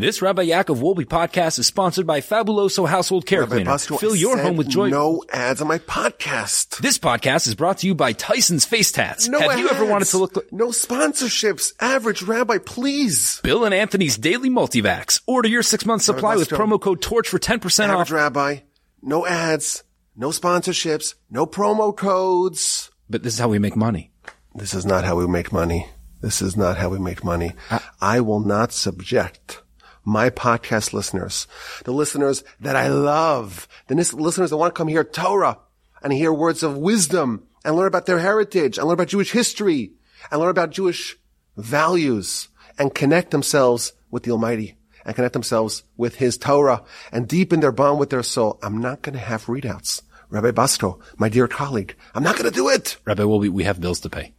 [0.00, 3.76] This Rabbi Yaakov Wolbe podcast is sponsored by Fabuloso Household Care Rabbi Cleaner.
[3.76, 4.88] Fill I your home with joy.
[4.88, 6.78] No ads on my podcast.
[6.78, 9.28] This podcast is brought to you by Tyson's Face Tats.
[9.28, 11.74] No Have you ever wanted to look like No sponsorships.
[11.80, 13.42] Average Rabbi, please.
[13.42, 15.20] Bill and Anthony's Daily Multivax?
[15.26, 18.10] Order your six month supply with promo code TORCH for 10% Average off.
[18.10, 18.60] Rabbi.
[19.02, 19.84] No ads.
[20.16, 21.12] No sponsorships.
[21.28, 22.90] No promo codes.
[23.10, 24.12] But this is how we make money.
[24.54, 25.88] This is not how we make money.
[26.22, 27.52] This is not how we make money.
[28.00, 29.60] I will not subject
[30.10, 31.46] my podcast listeners,
[31.84, 35.58] the listeners that I love, the listeners that want to come hear Torah
[36.02, 39.92] and hear words of wisdom and learn about their heritage and learn about Jewish history
[40.30, 41.16] and learn about Jewish
[41.56, 46.82] values and connect themselves with the Almighty and connect themselves with His Torah
[47.12, 48.58] and deepen their bond with their soul.
[48.62, 50.02] I'm not going to have readouts.
[50.28, 52.96] Rabbi Basto, my dear colleague, I'm not going to do it.
[53.04, 54.34] Rabbi Wolbe, we have bills to pay.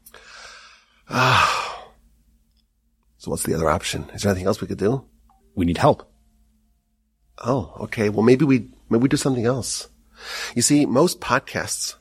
[1.10, 1.88] Ah.
[3.20, 4.10] So what's the other option?
[4.14, 5.06] Is there anything else we could do?
[5.56, 6.10] We need help.
[7.38, 8.10] Oh, okay.
[8.10, 9.90] Well, maybe we, maybe we do something else.
[10.56, 11.96] You see, most podcasts,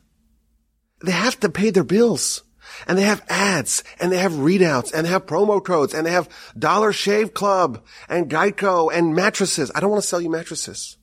[1.03, 2.43] they have to pay their bills
[2.87, 6.13] and they have ads and they have readouts and they have promo codes and they
[6.13, 9.71] have Dollar Shave Club and Geico and mattresses.
[9.75, 10.97] I don't want to sell you mattresses.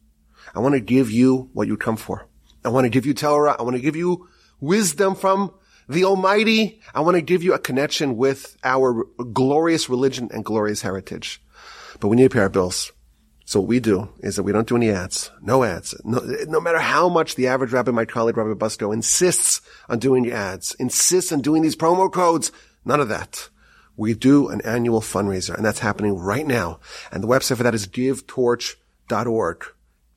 [0.56, 2.28] I want to give you what you come for.
[2.64, 3.56] I want to give you Torah.
[3.58, 4.28] I want to give you
[4.60, 5.54] wisdom from
[5.88, 6.82] the Almighty.
[6.94, 11.42] I want to give you a connection with our glorious religion and glorious heritage.
[12.00, 12.92] But we need to pay our bills.
[13.46, 15.96] So what we do is that we don't do any ads, no ads.
[16.04, 20.30] No, no matter how much the average rabbi, my colleague Rabbi Busto insists on doing
[20.30, 22.52] ads, insists on doing these promo codes,
[22.84, 23.48] none of that.
[23.96, 26.82] We do an annual fundraiser and that's happening right now.
[27.10, 29.66] And the website for that is givetorch.org.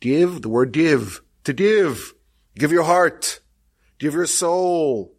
[0.00, 2.14] Give, the word give, to give.
[2.56, 3.40] Give your heart.
[4.00, 5.14] Give your soul.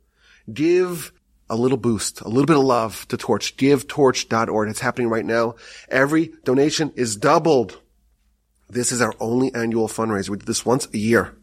[0.51, 1.13] Give
[1.51, 3.57] a little boost, a little bit of love to Torch.
[3.57, 4.69] GiveTorch.org.
[4.69, 5.55] It's happening right now.
[5.89, 7.79] Every donation is doubled.
[8.69, 10.29] This is our only annual fundraiser.
[10.29, 11.35] We do this once a year.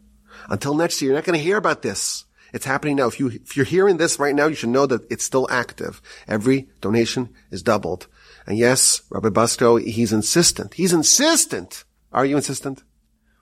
[0.49, 2.25] Until next year, you're not going to hear about this.
[2.51, 3.05] It's happening now.
[3.05, 6.01] If you, if you're hearing this right now, you should know that it's still active.
[6.27, 8.07] Every donation is doubled.
[8.47, 10.73] And yes, Rabbi Busto, he's insistent.
[10.73, 11.83] He's insistent.
[12.11, 12.83] Are you insistent?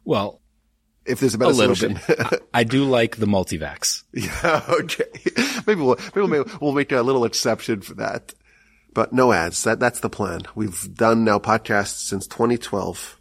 [0.04, 0.42] Well,
[1.08, 2.00] If there's a a better little solution.
[2.08, 2.48] bit.
[2.54, 4.04] I do like the multivax.
[4.14, 5.06] Yeah, okay.
[5.66, 8.34] Maybe we'll, maybe we'll, we'll make a little exception for that.
[8.94, 9.64] But no ads.
[9.64, 10.42] That, that's the plan.
[10.56, 13.20] We've done now podcasts since 2012.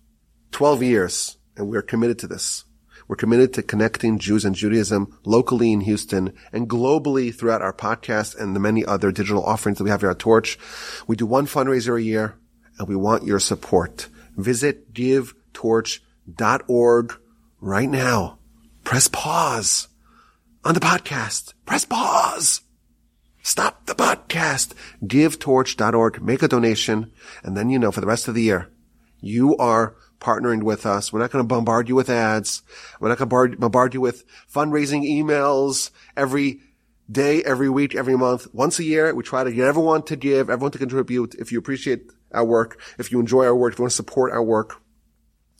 [0.52, 1.36] 12 years.
[1.56, 2.64] And we're committed to this.
[3.08, 8.36] We're committed to connecting Jews and Judaism locally in Houston and globally throughout our podcast
[8.38, 10.58] and the many other digital offerings that we have here at Torch.
[11.06, 12.34] We do one fundraiser a year
[12.78, 14.08] and we want your support.
[14.36, 17.12] Visit givetorch.org
[17.66, 18.38] right now.
[18.84, 19.88] Press pause
[20.64, 21.52] on the podcast.
[21.66, 22.60] Press pause.
[23.42, 24.72] Stop the podcast.
[25.04, 26.22] GiveTorch.org.
[26.22, 27.12] Make a donation.
[27.42, 28.70] And then you know for the rest of the year,
[29.20, 31.12] you are partnering with us.
[31.12, 32.62] We're not going to bombard you with ads.
[33.00, 36.60] We're not going to bombard, you with fundraising emails every
[37.10, 38.46] day, every week, every month.
[38.54, 41.34] Once a year, we try to get everyone to give, everyone to contribute.
[41.34, 44.32] If you appreciate our work, if you enjoy our work, if you want to support
[44.32, 44.80] our work,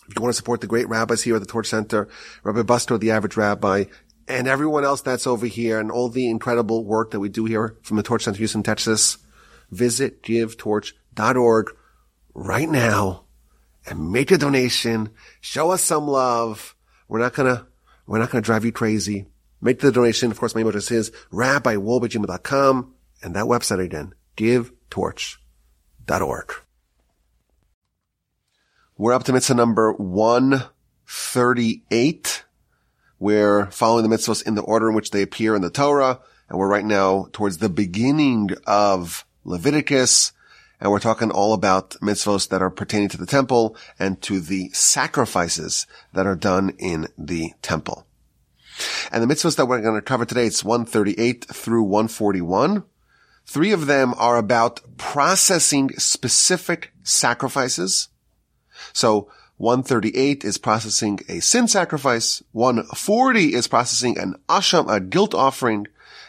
[0.09, 2.09] if you want to support the great rabbis here at the Torch Center,
[2.43, 3.85] Rabbi Busto, the average rabbi,
[4.29, 7.77] and everyone else that's over here and all the incredible work that we do here
[7.83, 9.19] from the Torch Center Houston, Texas,
[9.71, 11.77] visit givetorch.org
[12.35, 13.25] right now
[13.87, 15.11] and make a donation.
[15.41, 16.75] Show us some love.
[17.09, 17.67] We're not gonna,
[18.07, 19.27] we're not gonna drive you crazy.
[19.61, 20.31] Make the donation.
[20.31, 26.66] Of course, my email address is rabbiwolbe@gmail.com and that website again, givetorch.org.
[28.99, 32.45] We're up to mitzvah number 138.
[33.19, 36.21] We're following the mitzvahs in the order in which they appear in the Torah.
[36.49, 40.33] And we're right now towards the beginning of Leviticus.
[40.81, 44.71] And we're talking all about mitzvahs that are pertaining to the temple and to the
[44.71, 48.07] sacrifices that are done in the temple.
[49.13, 52.83] And the mitzvahs that we're going to cover today, it's 138 through 141.
[53.45, 58.09] Three of them are about processing specific sacrifices.
[58.93, 59.29] So
[59.59, 62.43] 138 is processing a sin sacrifice.
[62.53, 65.87] 140 is processing an asham, a guilt offering.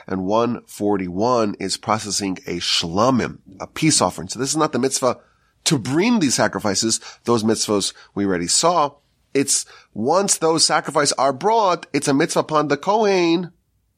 [0.07, 4.29] And 141 is processing a shlamim, a peace offering.
[4.29, 5.19] So this is not the mitzvah
[5.65, 7.01] to bring these sacrifices.
[7.25, 8.95] Those mitzvahs we already saw.
[9.33, 13.51] It's once those sacrifices are brought, it's a mitzvah upon the Kohen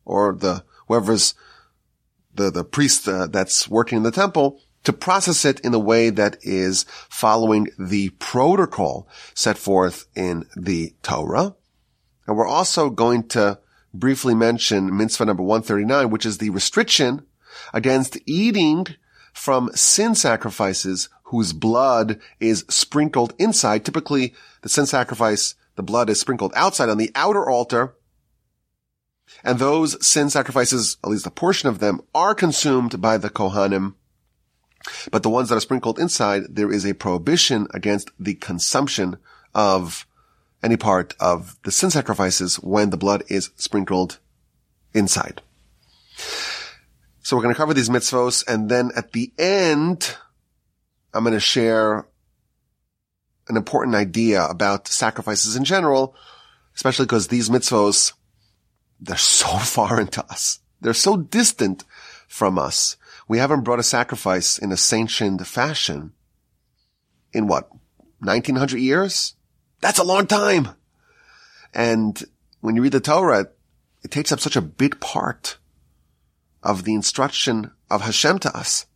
[0.04, 1.36] or the, whoever's
[2.34, 6.10] the, the priest uh, that's working in the temple to process it in a way
[6.10, 11.56] that is following the protocol set forth in the Torah.
[12.28, 13.60] And we're also going to
[13.94, 17.26] briefly mention mitzvah number 139, which is the restriction
[17.74, 18.86] against eating
[19.34, 23.86] from sin sacrifices whose blood is sprinkled inside.
[23.86, 27.96] Typically, the sin sacrifice, the blood is sprinkled outside on the outer altar.
[29.44, 33.94] And those sin sacrifices, at least a portion of them, are consumed by the Kohanim.
[35.12, 39.18] But the ones that are sprinkled inside, there is a prohibition against the consumption
[39.53, 40.06] of
[40.62, 44.19] any part of the sin sacrifices when the blood is sprinkled
[44.94, 45.41] inside.
[47.21, 50.18] So we're going to cover these mitzvos and then at the end,
[51.13, 52.06] I'm going to share
[53.47, 56.15] an important idea about sacrifices in general,
[56.75, 58.13] especially because these mitzvos,
[59.00, 60.59] they're so foreign to us.
[60.81, 61.83] They're so distant
[62.27, 62.95] from us.
[63.30, 66.14] We haven't brought a sacrifice in a sanctioned fashion
[67.31, 67.70] in what,
[68.18, 69.36] 1900 years?
[69.81, 70.70] That's a long time.
[71.72, 72.22] And
[72.62, 73.50] when you read the Torah,
[74.04, 75.60] it takes up such a big part
[76.64, 78.88] of the instruction of Hashem to us.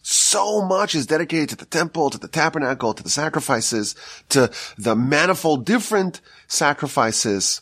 [0.00, 3.94] So much is dedicated to the temple, to the tabernacle, to the sacrifices,
[4.30, 7.60] to the manifold different sacrifices.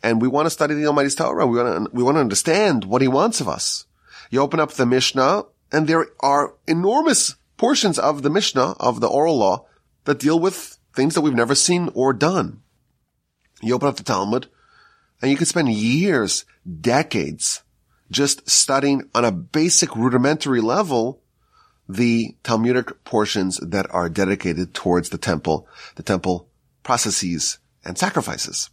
[0.00, 1.44] And we want to study the Almighty's Torah.
[1.44, 3.87] We want to, we want to understand what he wants of us.
[4.30, 9.08] You open up the Mishnah and there are enormous portions of the Mishnah, of the
[9.08, 9.66] oral law,
[10.04, 12.62] that deal with things that we've never seen or done.
[13.60, 14.48] You open up the Talmud
[15.20, 16.44] and you can spend years,
[16.80, 17.62] decades,
[18.10, 21.22] just studying on a basic rudimentary level
[21.88, 25.66] the Talmudic portions that are dedicated towards the temple,
[25.96, 26.48] the temple
[26.82, 28.70] processes and sacrifices.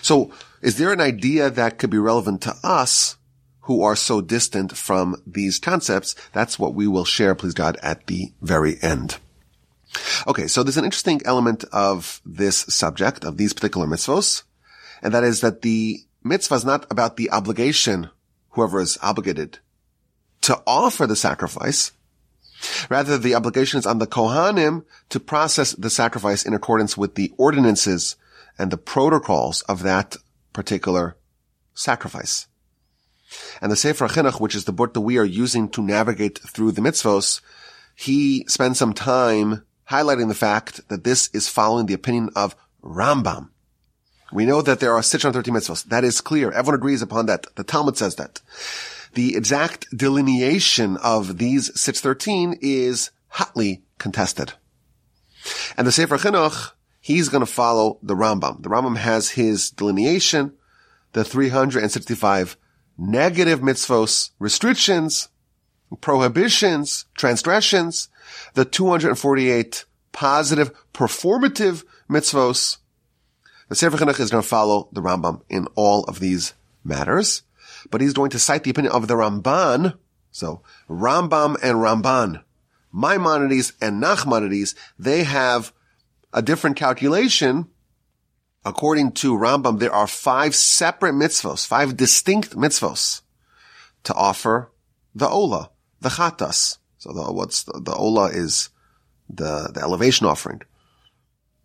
[0.00, 0.32] So
[0.62, 3.16] is there an idea that could be relevant to us
[3.64, 6.14] who are so distant from these concepts?
[6.32, 9.18] That's what we will share, please God, at the very end.
[10.26, 14.42] Okay, so there's an interesting element of this subject, of these particular mitzvos,
[15.02, 18.10] and that is that the mitzvah is not about the obligation,
[18.50, 19.58] whoever is obligated,
[20.42, 21.92] to offer the sacrifice.
[22.90, 27.32] Rather, the obligation is on the Kohanim to process the sacrifice in accordance with the
[27.38, 28.16] ordinances
[28.58, 30.16] and the protocols of that
[30.52, 31.16] particular
[31.74, 32.46] sacrifice.
[33.60, 36.72] And the Sefer Chinuch, which is the book that we are using to navigate through
[36.72, 37.40] the mitzvos,
[37.94, 43.50] he spends some time highlighting the fact that this is following the opinion of Rambam.
[44.32, 45.84] We know that there are 613 mitzvahs.
[45.84, 46.50] That is clear.
[46.50, 47.46] Everyone agrees upon that.
[47.54, 48.40] The Talmud says that.
[49.14, 54.54] The exact delineation of these 613 is hotly contested.
[55.76, 58.62] And the Sefer Chinuch, he's going to follow the Rambam.
[58.62, 60.54] The Rambam has his delineation,
[61.12, 62.56] the 365
[62.96, 65.28] negative mitzvos, restrictions,
[66.00, 68.08] prohibitions, transgressions,
[68.54, 72.78] the 248 positive performative mitzvos.
[73.68, 76.54] The Sefer Chinuch is going to follow the Rambam in all of these
[76.84, 77.42] matters,
[77.90, 79.98] but he's going to cite the opinion of the Ramban.
[80.30, 82.42] So Rambam and Ramban,
[82.92, 85.72] Maimonides and Nachmanides, they have
[86.32, 87.68] a different calculation.
[88.64, 93.20] According to Rambam, there are five separate mitzvos, five distinct mitzvos
[94.04, 94.70] to offer
[95.14, 95.70] the Ola,
[96.00, 96.78] the Chatas.
[96.98, 98.70] So the, what's the, the Ola is
[99.28, 100.62] the, the elevation offering.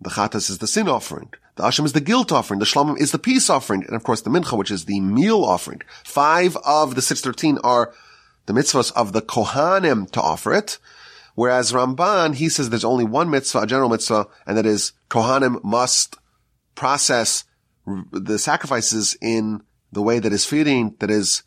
[0.01, 1.31] The Chatas is the sin offering.
[1.56, 2.60] The Asham is the guilt offering.
[2.60, 3.86] The Shlomim is the peace offering.
[3.86, 5.81] And of course the Mincha, which is the meal offering.
[6.04, 7.94] Five of the 613 are
[8.45, 10.80] the mitzvahs of the Kohanim to offer it.
[11.36, 15.64] Whereas Ramban, he says there's only one mitzvah, a general mitzvah, and that is Kohanim
[15.64, 16.18] must
[16.80, 17.44] process
[18.12, 21.44] the sacrifices in the way that is fitting, that is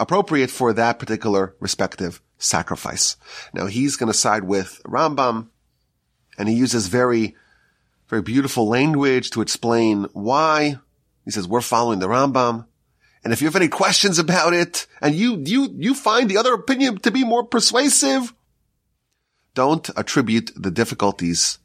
[0.00, 3.16] appropriate for that particular respective sacrifice.
[3.54, 5.48] Now he's going to side with Rambam
[6.38, 7.36] and he uses very,
[8.08, 10.78] very beautiful language to explain why.
[11.24, 12.66] He says, we're following the Rambam.
[13.22, 16.54] And if you have any questions about it and you, you, you find the other
[16.54, 18.32] opinion to be more persuasive,
[19.54, 21.58] don't attribute the difficulties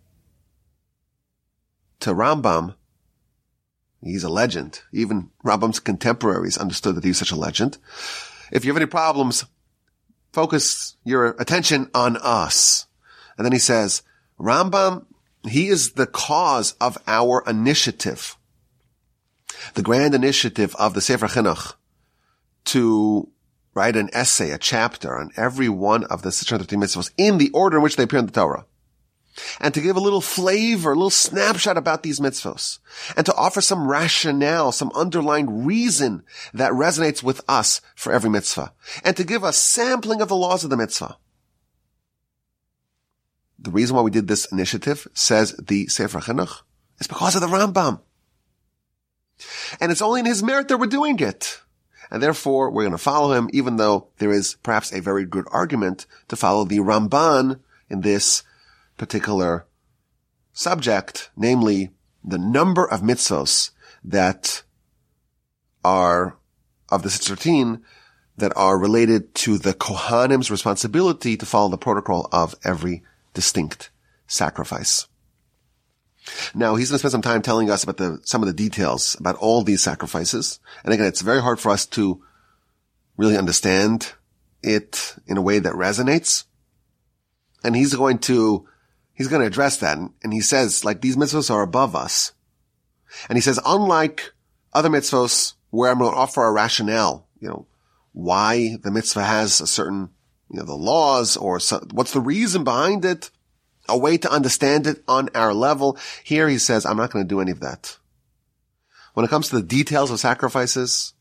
[2.02, 2.76] to Rambam.
[4.04, 4.82] He's a legend.
[4.92, 7.78] Even Rambam's contemporaries understood that he was such a legend.
[8.52, 9.46] If you have any problems,
[10.32, 12.88] focus your attention on us.
[13.38, 14.02] And then he says,
[14.40, 15.06] Rambam,
[15.48, 18.38] he is the cause of our initiative.
[19.76, 21.76] The grand initiative of the Sefer Chinuch
[22.66, 23.30] to
[23.74, 27.78] write an essay, a chapter on every one of the 613 mitzvahs in the order
[27.78, 28.66] in which they appear in the Torah
[29.60, 32.80] and to give a little flavor, a little snapshot about these mitzvos,
[33.16, 36.24] and to offer some rationale, some underlying reason
[36.54, 38.74] that resonates with us for every mitzvah,
[39.04, 41.18] and to give a sampling of the laws of the mitzvah.
[43.60, 46.62] The reason why we did this initiative, says the Sefer Chinuch,
[47.00, 48.02] is because of the Rambam.
[49.80, 51.62] And it's only in his merit that we're doing it.
[52.14, 55.46] and therefore we're going to follow him, even though there is perhaps a very good
[55.52, 57.60] argument to follow the Ramban
[57.90, 58.44] in this
[58.98, 59.66] particular
[60.54, 61.92] subject, namely
[62.24, 63.72] the number of mitzvos
[64.04, 64.64] that
[65.84, 66.38] are
[66.90, 67.84] of the 613
[68.38, 73.90] that are related to the Kohanim's responsibility to follow the protocol of every distinct
[74.28, 75.08] sacrifice.
[76.56, 79.16] Now he's going to spend some time telling us about the, some of the details
[79.20, 80.60] about all these sacrifices.
[80.84, 82.24] And again, it's very hard for us to
[83.18, 84.14] really understand
[84.62, 86.46] it in a way that resonates.
[87.64, 88.68] And he's going to,
[89.14, 89.98] he's going to address that.
[89.98, 92.34] And he says, like, these mitzvahs are above us.
[93.30, 94.34] And he says, unlike
[94.74, 97.68] other mitzvahs where I'm going to offer a rationale, you know,
[98.12, 100.10] why the mitzvah has a certain,
[100.50, 101.60] you know, the laws or
[101.92, 103.30] what's the reason behind it,
[103.90, 105.98] a way to understand it on our level.
[106.24, 107.98] Here he says, I'm not going to do any of that.
[109.14, 111.14] When it comes to the details of sacrifices,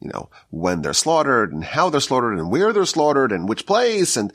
[0.00, 3.66] you know, when they're slaughtered and how they're slaughtered and where they're slaughtered and which
[3.66, 4.32] place and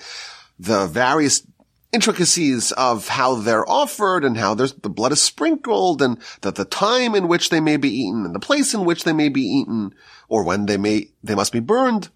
[0.60, 1.46] the various
[1.94, 7.14] intricacies of how they're offered and how the blood is sprinkled and that the time
[7.14, 9.94] in which they may be eaten and the place in which they may be eaten
[10.28, 12.10] or when they may, they must be burned.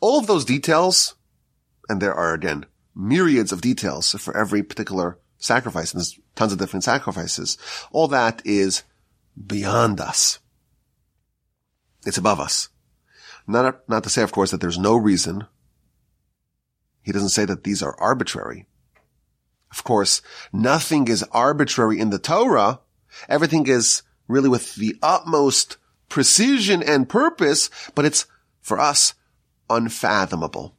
[0.00, 1.16] All of those details,
[1.88, 6.58] and there are again myriads of details for every particular sacrifice, and there's tons of
[6.58, 7.58] different sacrifices.
[7.90, 8.84] All that is
[9.46, 10.38] beyond us.
[12.06, 12.68] It's above us.
[13.46, 15.46] Not, not to say, of course, that there's no reason.
[17.02, 18.66] He doesn't say that these are arbitrary.
[19.72, 20.20] Of course,
[20.52, 22.80] nothing is arbitrary in the Torah.
[23.28, 25.78] Everything is really with the utmost
[26.10, 28.26] precision and purpose, but it's
[28.60, 29.14] for us
[29.70, 30.76] unfathomable.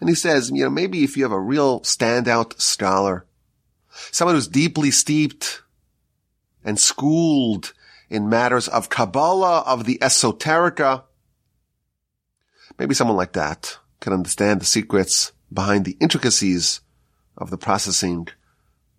[0.00, 3.24] And he says, you know, maybe if you have a real standout scholar,
[4.10, 5.62] someone who's deeply steeped
[6.62, 7.72] and schooled
[8.10, 11.04] in matters of Kabbalah, of the esoterica,
[12.78, 16.80] maybe someone like that can understand the secrets behind the intricacies
[17.36, 18.28] of the processing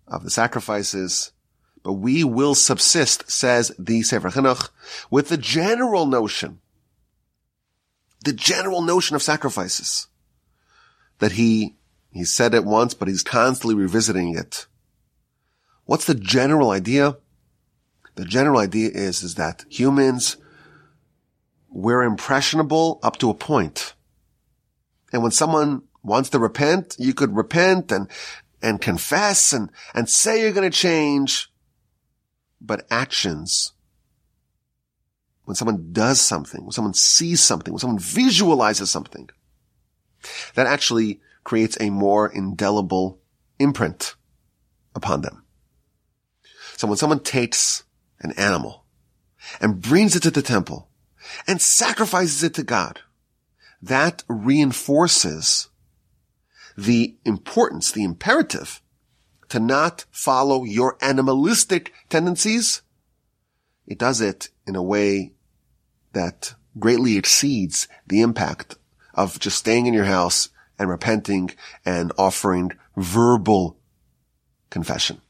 [0.06, 1.32] of the sacrifices.
[1.82, 4.70] But we will subsist, says the Sefer Chinuch,
[5.10, 6.60] with the general notion,
[8.24, 10.08] the general notion of sacrifices
[11.18, 11.76] that he,
[12.10, 14.66] he said it once, but he's constantly revisiting it.
[15.84, 17.16] What's the general idea?
[18.16, 20.36] The general idea is, is that humans,
[21.68, 23.94] we're impressionable up to a point.
[25.12, 28.08] And when someone wants to repent, you could repent and,
[28.62, 31.50] and confess and, and say you're going to change.
[32.60, 33.72] But actions,
[35.44, 39.28] when someone does something, when someone sees something, when someone visualizes something,
[40.54, 43.20] that actually creates a more indelible
[43.58, 44.14] imprint
[44.94, 45.44] upon them.
[46.76, 47.84] So when someone takes
[48.20, 48.84] an animal
[49.60, 50.88] and brings it to the temple
[51.46, 53.00] and sacrifices it to God,
[53.82, 55.68] that reinforces
[56.76, 58.82] the importance, the imperative
[59.48, 62.82] to not follow your animalistic tendencies.
[63.86, 65.32] It does it in a way
[66.12, 68.76] that greatly exceeds the impact
[69.14, 71.50] of just staying in your house and repenting
[71.84, 73.78] and offering verbal
[74.70, 75.20] confession.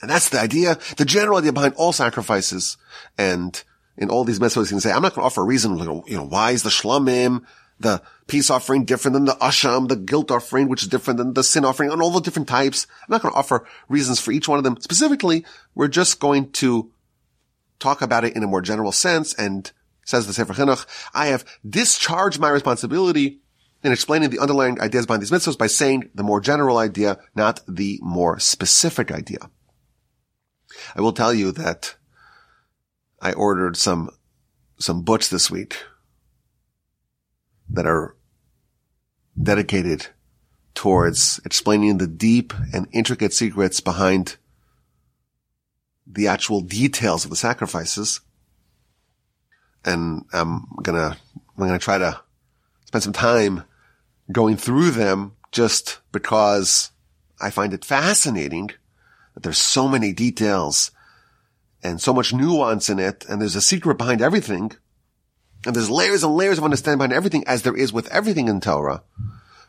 [0.00, 2.78] And that's the idea, the general idea behind all sacrifices.
[3.18, 3.62] And
[3.98, 6.16] in all these mitzvahs, you can say, I'm not going to offer a reason, you
[6.16, 7.44] know, why is the shlamim
[7.80, 11.42] the peace offering different than the asham, the guilt offering, which is different than the
[11.42, 12.86] sin offering, and all the different types.
[13.02, 15.44] I'm not going to offer reasons for each one of them specifically.
[15.74, 16.92] We're just going to
[17.80, 19.34] talk about it in a more general sense.
[19.34, 19.72] And
[20.04, 23.40] says the Sefer Chinuch, I have discharged my responsibility
[23.82, 27.60] in explaining the underlying ideas behind these mitzvahs by saying the more general idea, not
[27.66, 29.50] the more specific idea.
[30.94, 31.96] I will tell you that
[33.22, 34.10] I ordered some,
[34.78, 35.76] some butch this week
[37.72, 38.16] that are
[39.40, 40.08] dedicated
[40.74, 44.36] towards explaining the deep and intricate secrets behind
[46.06, 48.20] the actual details of the sacrifices.
[49.84, 51.16] And I'm gonna,
[51.56, 52.20] I'm gonna try to
[52.86, 53.64] spend some time
[54.30, 56.90] going through them just because
[57.40, 58.70] I find it fascinating
[59.34, 60.90] that there's so many details
[61.82, 63.24] and so much nuance in it.
[63.28, 64.72] And there's a secret behind everything.
[65.66, 68.60] And there's layers and layers of understanding behind everything as there is with everything in
[68.60, 69.02] Torah.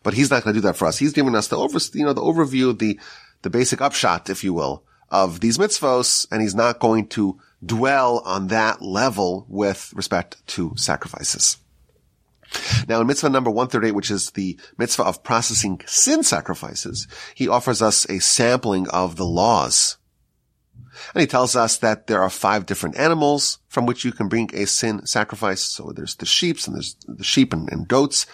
[0.03, 0.97] But he's not going to do that for us.
[0.97, 2.99] He's giving us the over, you know, the overview, the,
[3.41, 6.27] the basic upshot, if you will, of these mitzvos.
[6.31, 11.57] And he's not going to dwell on that level with respect to sacrifices.
[12.87, 17.81] Now in mitzvah number 138, which is the mitzvah of processing sin sacrifices, he offers
[17.81, 19.97] us a sampling of the laws
[21.13, 24.49] And he tells us that there are five different animals from which you can bring
[24.53, 25.61] a sin sacrifice.
[25.61, 28.25] So there's the sheep and there's the sheep and, and goats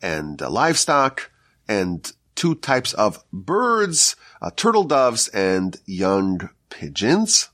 [0.00, 1.30] and uh, livestock
[1.68, 7.48] and two types of birds, uh, turtle doves and young pigeons.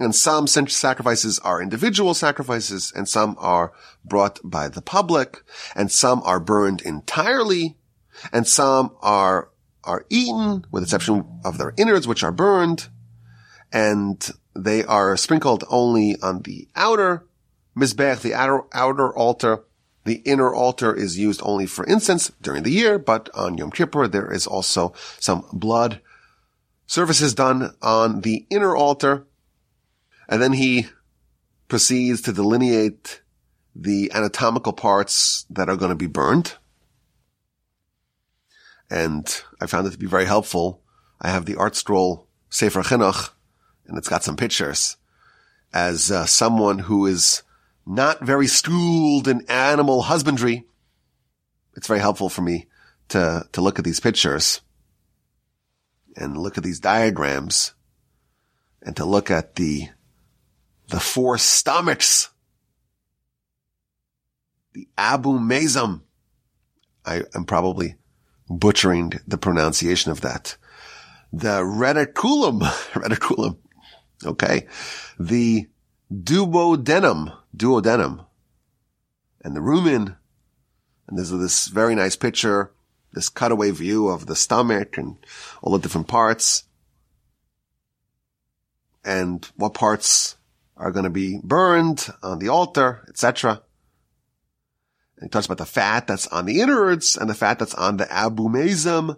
[0.00, 3.72] And some sacrifices are individual sacrifices and some are
[4.04, 5.42] brought by the public
[5.74, 7.76] and some are burned entirely
[8.32, 9.50] and some are,
[9.82, 12.88] are eaten with exception of their innards, which are burned
[13.72, 17.26] and they are sprinkled only on the outer
[17.76, 19.64] mizbeach, the outer, outer altar.
[20.04, 24.08] The inner altar is used only for incense during the year, but on Yom Kippur
[24.08, 26.00] there is also some blood
[26.86, 29.26] services done on the inner altar.
[30.28, 30.86] And then he
[31.68, 33.20] proceeds to delineate
[33.76, 36.54] the anatomical parts that are going to be burned.
[38.90, 40.82] And I found it to be very helpful.
[41.20, 43.30] I have the ArtScroll Sefer Chinuch
[43.88, 44.96] and it's got some pictures
[45.72, 47.42] as uh, someone who is
[47.86, 50.66] not very schooled in animal husbandry.
[51.74, 52.66] It's very helpful for me
[53.08, 54.60] to, to look at these pictures
[56.16, 57.74] and look at these diagrams
[58.82, 59.88] and to look at the,
[60.88, 62.28] the four stomachs,
[64.74, 66.02] the abomasum.
[67.04, 67.96] I am probably
[68.50, 70.56] butchering the pronunciation of that.
[71.32, 72.60] The reticulum,
[72.92, 73.58] reticulum,
[74.24, 74.66] Okay.
[75.18, 75.68] The
[76.12, 78.26] duodenum, duodenum,
[79.44, 80.16] and the rumen.
[81.06, 82.72] And there's this very nice picture,
[83.12, 85.16] this cutaway view of the stomach and
[85.62, 86.64] all the different parts.
[89.04, 90.36] And what parts
[90.76, 93.62] are going to be burned on the altar, etc.
[95.16, 97.96] And he talks about the fat that's on the innards and the fat that's on
[97.96, 99.16] the abomasum.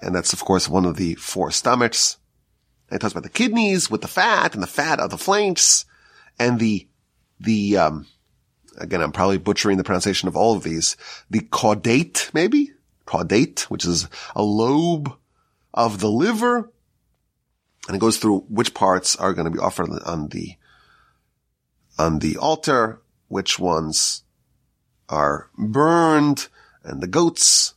[0.00, 2.18] And that's, of course, one of the four stomachs.
[2.94, 5.84] And it talks about the kidneys with the fat and the fat of the flanks
[6.38, 6.86] and the,
[7.40, 8.06] the, um,
[8.78, 10.96] again, I'm probably butchering the pronunciation of all of these.
[11.28, 12.70] The caudate, maybe?
[13.04, 15.12] Caudate, which is a lobe
[15.74, 16.70] of the liver.
[17.88, 20.54] And it goes through which parts are going to be offered on the,
[21.98, 24.22] on the altar, which ones
[25.08, 26.46] are burned,
[26.84, 27.74] and the goats,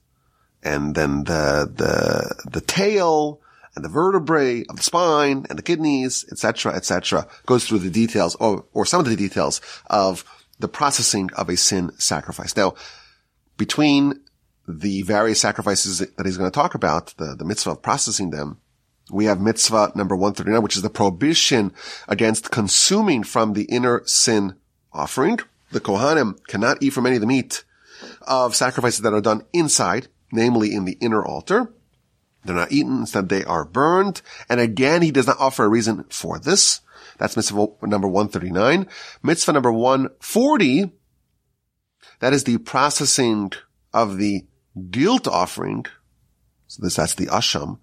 [0.62, 3.42] and then the, the, the tail,
[3.78, 8.36] and the vertebrae of the spine and the kidneys, etc., etc., goes through the details
[8.40, 10.26] or, or some of the details of
[10.60, 12.58] the processing of a sin sacrifice.
[12.58, 12.74] Now,
[13.56, 14.22] between
[14.68, 18.60] the various sacrifices that he's going to talk about, the, the mitzvah of processing them,
[19.12, 21.72] we have mitzvah number 139, which is the prohibition
[22.08, 24.56] against consuming from the inner sin
[24.92, 25.40] offering.
[25.72, 27.64] The Kohanim cannot eat from any of the meat
[28.24, 31.72] of sacrifices that are done inside, namely in the inner altar.
[32.48, 33.00] They're not eaten.
[33.00, 34.22] Instead, they are burned.
[34.50, 36.82] And again, he does not offer a reason for this.
[37.18, 38.88] That's mitzvah number 139.
[39.24, 40.92] Mitzvah number 140.
[42.20, 43.52] That is the processing
[43.94, 44.46] of the
[44.90, 45.86] guilt offering.
[46.68, 47.80] So this, that's the asham.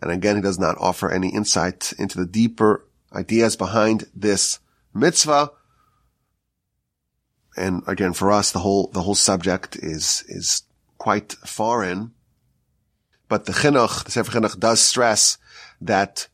[0.00, 4.58] And again, he does not offer any insight into the deeper ideas behind this
[4.92, 5.50] mitzvah.
[7.56, 10.62] And again, for us, the whole, the whole subject is, is
[10.98, 12.12] quite foreign.
[13.34, 15.38] But the chinuch, the Sefer Chinuch does stress
[15.80, 16.28] that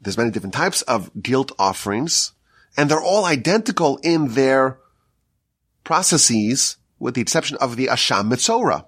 [0.00, 2.32] there's many different types of guilt offerings
[2.74, 4.78] and they're all identical in their
[5.84, 8.86] processes with the exception of the Asham Mitzorah.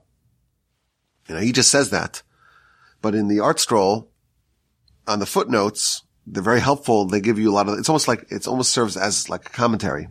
[1.29, 2.22] You know, he just says that.
[3.03, 4.07] But in the ArtScroll,
[5.07, 7.05] on the footnotes, they're very helpful.
[7.05, 9.50] They give you a lot of, it's almost like, it almost serves as like a
[9.50, 10.09] commentary.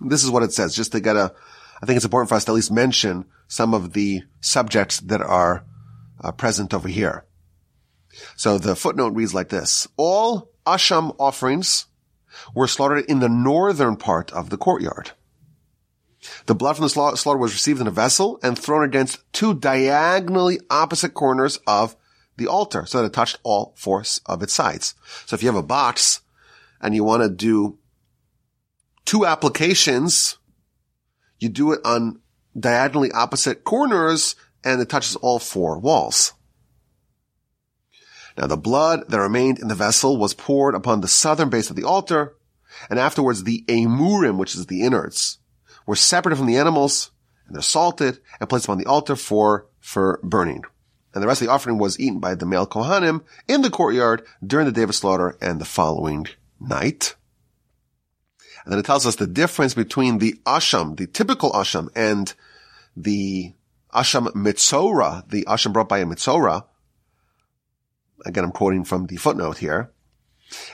[0.00, 1.34] This is what it says, just to get a,
[1.82, 5.20] I think it's important for us to at least mention some of the subjects that
[5.22, 5.64] are
[6.22, 7.24] uh, present over here.
[8.36, 9.86] So the footnote reads like this.
[9.96, 11.86] All Asham offerings
[12.54, 15.12] were slaughtered in the northern part of the courtyard.
[16.46, 20.58] The blood from the slaughter was received in a vessel and thrown against two diagonally
[20.68, 21.96] opposite corners of
[22.36, 24.94] the altar so that it touched all four of its sides.
[25.26, 26.20] So if you have a box
[26.80, 27.78] and you want to do
[29.04, 30.38] two applications
[31.38, 32.20] you do it on
[32.58, 36.32] diagonally opposite corners and it touches all four walls.
[38.36, 41.76] Now the blood that remained in the vessel was poured upon the southern base of
[41.76, 42.36] the altar,
[42.88, 45.38] and afterwards the emurim, which is the innards,
[45.86, 47.10] were separated from the animals,
[47.46, 50.62] and they're salted and placed upon the altar for, for burning.
[51.14, 54.24] And the rest of the offering was eaten by the male Kohanim in the courtyard
[54.46, 56.26] during the day of slaughter and the following
[56.60, 57.16] night.
[58.68, 62.34] And then it tells us the difference between the asham, the typical asham, and
[62.94, 63.54] the
[63.94, 66.66] asham mitzora, the asham brought by a mitzora.
[68.26, 69.90] Again, I'm quoting from the footnote here.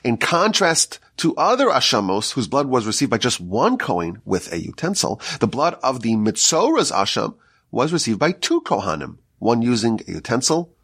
[0.03, 4.61] In contrast to other ashamos whose blood was received by just one Kohen with a
[4.61, 7.37] utensil, the blood of the Mitzora's asham
[7.71, 10.75] was received by two Kohanim, one using a utensil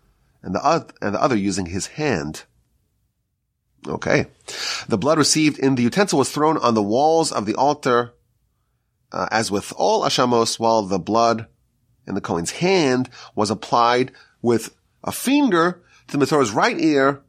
[0.45, 2.45] and the, other, and the other using his hand.
[3.87, 4.27] Okay.
[4.89, 8.15] The blood received in the utensil was thrown on the walls of the altar,
[9.13, 11.47] uh, as with all ashamos, while the blood
[12.07, 14.13] in the Kohen's hand was applied
[14.43, 17.23] with a finger to the Mitzorah's right ear,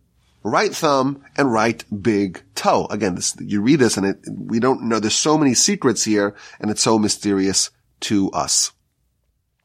[0.44, 2.88] right thumb, and right big toe.
[2.90, 6.36] Again, this, you read this and it, we don't know, there's so many secrets here,
[6.60, 7.70] and it's so mysterious
[8.02, 8.72] to us.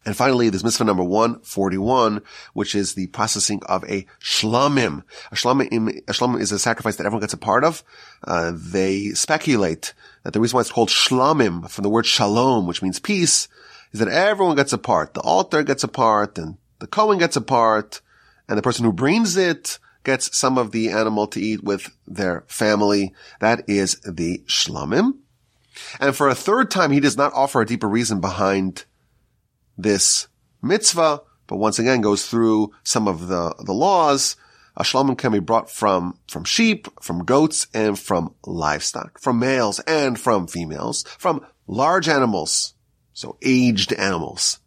[0.07, 2.23] And finally, there's mitzvah number 141,
[2.55, 5.03] which is the processing of a shlamim.
[5.33, 7.83] A shlamim, a shlamim is a sacrifice that everyone gets a part of.
[8.23, 12.83] Uh, they speculate that the reason why it's called shlamim, from the word shalom, which
[12.83, 13.49] means peace,
[13.91, 15.15] is that everyone gets a part.
[15.15, 18.01] The altar gets a part, and the Kohen gets a part,
[18.49, 22.45] and the person who brings it gets some of the animal to eat with their
[22.47, 23.13] family.
[23.41, 25.17] That is the shlamim.
[25.99, 28.85] And for a third time, he does not offer a deeper reason behind
[29.77, 30.29] this
[30.63, 34.37] mitzvah, but once again goes through some of the, the laws.
[34.77, 39.81] A shlamim can be brought from, from sheep, from goats, and from livestock, from males
[39.81, 42.75] and from females, from large animals,
[43.13, 44.59] so aged animals,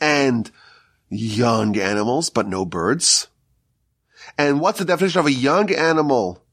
[0.00, 0.50] and
[1.08, 3.28] young animals, but no birds.
[4.36, 6.44] And what's the definition of a young animal?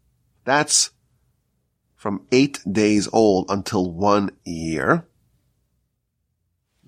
[0.45, 0.91] That's
[1.95, 5.05] from eight days old until one year.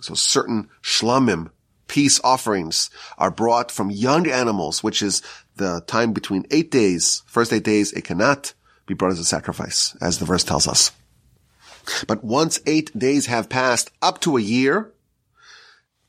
[0.04, 1.50] So certain shlamim,
[1.88, 5.22] peace offerings are brought from young animals, which is
[5.56, 7.24] the time between eight days.
[7.26, 8.54] First eight days, it cannot
[8.86, 10.92] be brought as a sacrifice, as the verse tells us.
[12.06, 14.92] But once eight days have passed up to a year,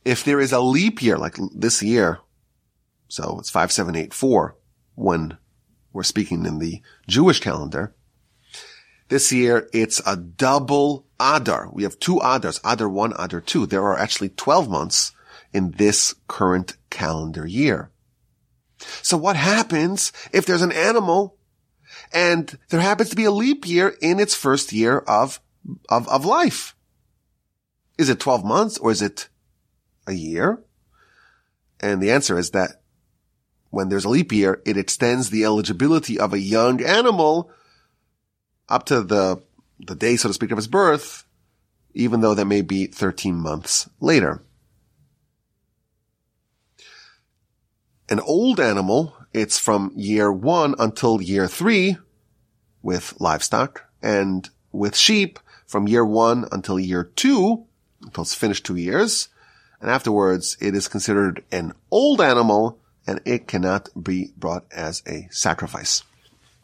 [0.04, 2.18] if there is a leap year, like this year,
[3.06, 4.56] so it's 5784
[4.96, 5.38] when
[5.92, 7.94] we're speaking in the Jewish calendar,
[9.08, 11.70] this year, it's a double Adar.
[11.72, 13.64] We have two Adars, Adar 1, Adar 2.
[13.66, 15.12] There are actually 12 months
[15.54, 17.90] in this current calendar year.
[19.00, 21.38] So what happens if there's an animal
[22.12, 25.40] and there happens to be a leap year in its first year of,
[25.88, 26.76] of, of life?
[27.96, 29.28] Is it 12 months or is it
[30.06, 30.62] a year?
[31.80, 32.82] And the answer is that
[33.70, 37.50] when there's a leap year, it extends the eligibility of a young animal
[38.68, 39.42] up to the,
[39.78, 41.24] the day, so to speak, of his birth,
[41.94, 44.42] even though that may be 13 months later.
[48.08, 51.96] An old animal, it's from year one until year three
[52.82, 57.64] with livestock and with sheep from year one until year two,
[58.02, 59.28] until it's finished two years.
[59.80, 65.28] And afterwards, it is considered an old animal and it cannot be brought as a
[65.30, 66.02] sacrifice.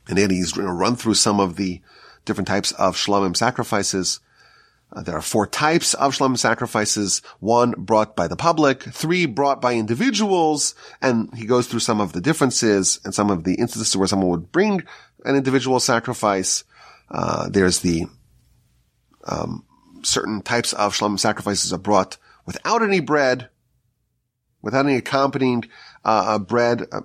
[0.08, 1.80] And then he's going to run through some of the
[2.24, 4.20] different types of shlamim sacrifices.
[4.92, 7.22] Uh, there are four types of shlamim sacrifices.
[7.38, 12.12] One brought by the public, three brought by individuals, and he goes through some of
[12.12, 14.82] the differences and some of the instances where someone would bring
[15.24, 16.64] an individual sacrifice.
[17.10, 18.06] Uh, there's the
[19.24, 19.64] um,
[20.02, 23.48] certain types of shlamim sacrifices are brought without any bread,
[24.62, 25.64] without any accompanying
[26.04, 27.00] uh, bread, uh,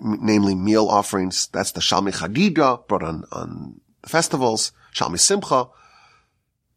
[0.00, 1.48] namely meal offerings.
[1.52, 5.68] That's the Shalmi Chagiga brought on, on the festivals, Shalmi Simcha.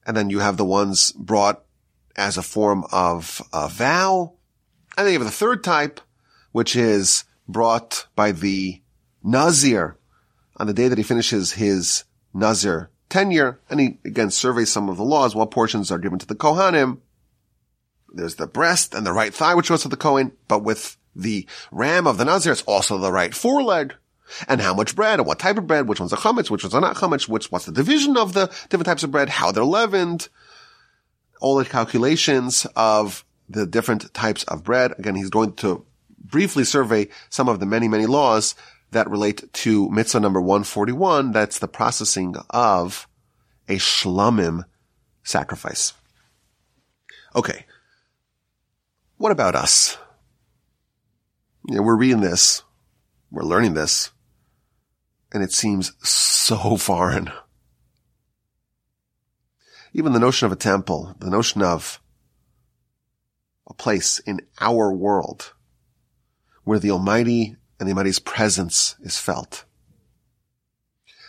[0.05, 1.63] And then you have the ones brought
[2.15, 4.33] as a form of a vow.
[4.97, 6.01] And then you have the third type,
[6.51, 8.81] which is brought by the
[9.23, 9.97] Nazir
[10.57, 13.59] on the day that he finishes his Nazir tenure.
[13.69, 15.35] And he again surveys some of the laws.
[15.35, 16.99] What portions are given to the Kohanim?
[18.13, 21.47] There's the breast and the right thigh, which goes to the Kohen, but with the
[21.71, 23.95] ram of the Nazir, it's also the right foreleg.
[24.47, 26.73] And how much bread and what type of bread, which ones are chametz, which ones
[26.73, 29.63] are not chametz, which, what's the division of the different types of bread, how they're
[29.63, 30.29] leavened,
[31.41, 34.93] all the calculations of the different types of bread.
[34.97, 35.85] Again, he's going to
[36.17, 38.55] briefly survey some of the many, many laws
[38.91, 41.31] that relate to mitzvah number 141.
[41.31, 43.07] That's the processing of
[43.67, 44.65] a shlamim
[45.23, 45.93] sacrifice.
[47.35, 47.65] Okay.
[49.17, 49.97] What about us?
[51.65, 52.63] know, we're reading this,
[53.31, 54.11] we're learning this,
[55.33, 57.31] and it seems so foreign.
[59.93, 61.99] Even the notion of a temple, the notion of
[63.67, 65.53] a place in our world
[66.63, 69.65] where the Almighty and the Almighty's presence is felt.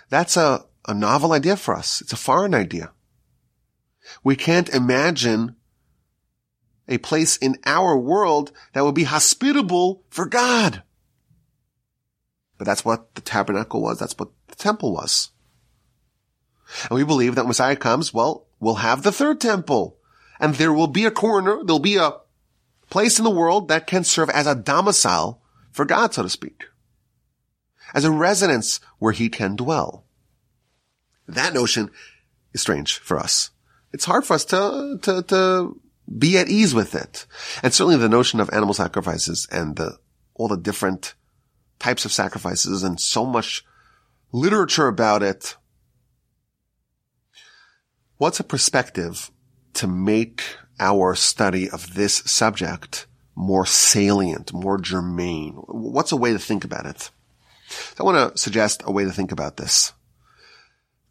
[0.08, 2.00] That's a, a novel idea for us.
[2.00, 2.92] It's a foreign idea.
[4.22, 5.56] We can't imagine
[6.86, 10.83] a place in our world that would be hospitable for God.
[12.58, 13.98] But that's what the tabernacle was.
[13.98, 15.30] That's what the temple was.
[16.88, 19.98] And we believe that when Messiah comes, well, we'll have the third temple.
[20.40, 22.12] And there will be a corner, there'll be a
[22.90, 26.64] place in the world that can serve as a domicile for God, so to speak.
[27.94, 30.04] As a residence where he can dwell.
[31.26, 31.90] That notion
[32.52, 33.50] is strange for us.
[33.92, 35.80] It's hard for us to, to, to
[36.18, 37.26] be at ease with it.
[37.62, 39.98] And certainly the notion of animal sacrifices and the,
[40.34, 41.14] all the different
[41.78, 43.64] types of sacrifices and so much
[44.32, 45.56] literature about it.
[48.16, 49.30] What's a perspective
[49.74, 50.42] to make
[50.78, 55.54] our study of this subject more salient, more germane?
[55.54, 57.10] What's a way to think about it?
[57.68, 59.92] So I want to suggest a way to think about this.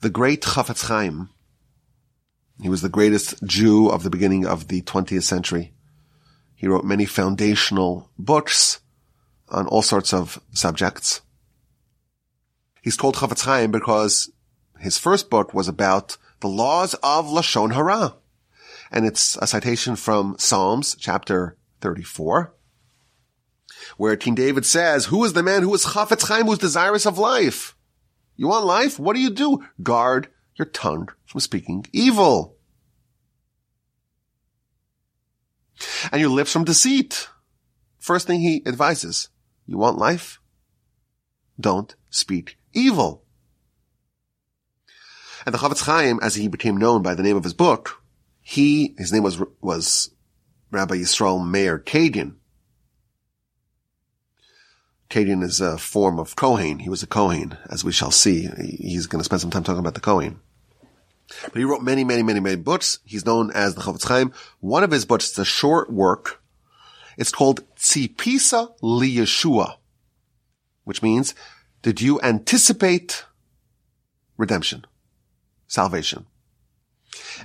[0.02, 1.30] The great Chafetz Chaim,
[2.62, 5.74] he was the greatest Jew of the beginning of the 20th century.
[6.56, 8.80] He wrote many foundational books
[9.54, 11.22] on all sorts of subjects.
[12.82, 14.32] He's called Chafetz Chaim because
[14.80, 18.16] his first book was about the laws of Lashon Hara.
[18.92, 22.54] And it's a citation from Psalms chapter 34,
[23.98, 27.18] where King David says, who is the man who is Chafetz Chaim, who's desirous of
[27.18, 27.76] life?
[28.36, 29.00] You want life?
[29.00, 29.64] What do you do?
[29.82, 32.58] Guard your tongue from speaking evil.
[36.12, 37.30] And your lips from deceit.
[38.00, 39.30] First thing he advises,
[39.66, 40.40] you want life?
[41.60, 43.24] Don't speak evil.
[45.46, 48.02] And the Chafetz Chaim, as he became known by the name of his book,
[48.42, 50.12] he, his name was, was
[50.72, 52.36] Rabbi Yisrael Meir Kagan.
[55.10, 56.80] Kagan is a form of Kohen.
[56.80, 58.48] He was a Kohen, as we shall see.
[58.80, 60.40] He's going to spend some time talking about the Kohen.
[61.44, 63.00] But he wrote many, many, many, many books.
[63.06, 64.34] He's known as the Chafetz Chaim.
[64.60, 66.42] One of his books is a short work.
[67.18, 69.76] It's called Tzipisa Li Yeshua,
[70.84, 71.36] which means,
[71.82, 73.26] did you anticipate
[74.38, 74.86] redemption,
[75.68, 76.26] salvation?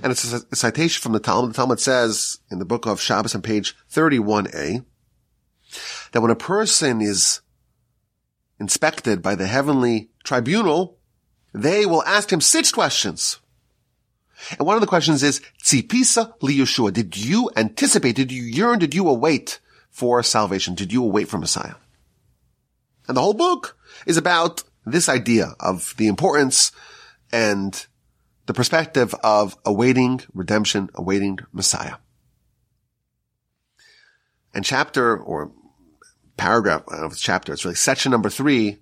[0.01, 1.51] And it's a, citation from the Talmud.
[1.51, 4.83] The Talmud says in the book of Shabbos on page 31a
[6.11, 7.41] that when a person is
[8.59, 10.97] inspected by the heavenly tribunal,
[11.53, 13.39] they will ask him six questions.
[14.57, 16.93] And one of the questions is, Tzipisa li Yeshua.
[16.93, 20.75] Did you anticipate, did you yearn, did you await for salvation?
[20.75, 21.75] Did you await for Messiah?
[23.07, 26.71] And the whole book is about this idea of the importance
[27.31, 27.85] and
[28.45, 31.95] the perspective of awaiting redemption, awaiting Messiah.
[34.53, 35.51] And chapter or
[36.37, 38.77] paragraph, I don't know if it's chapter, it's really section number three.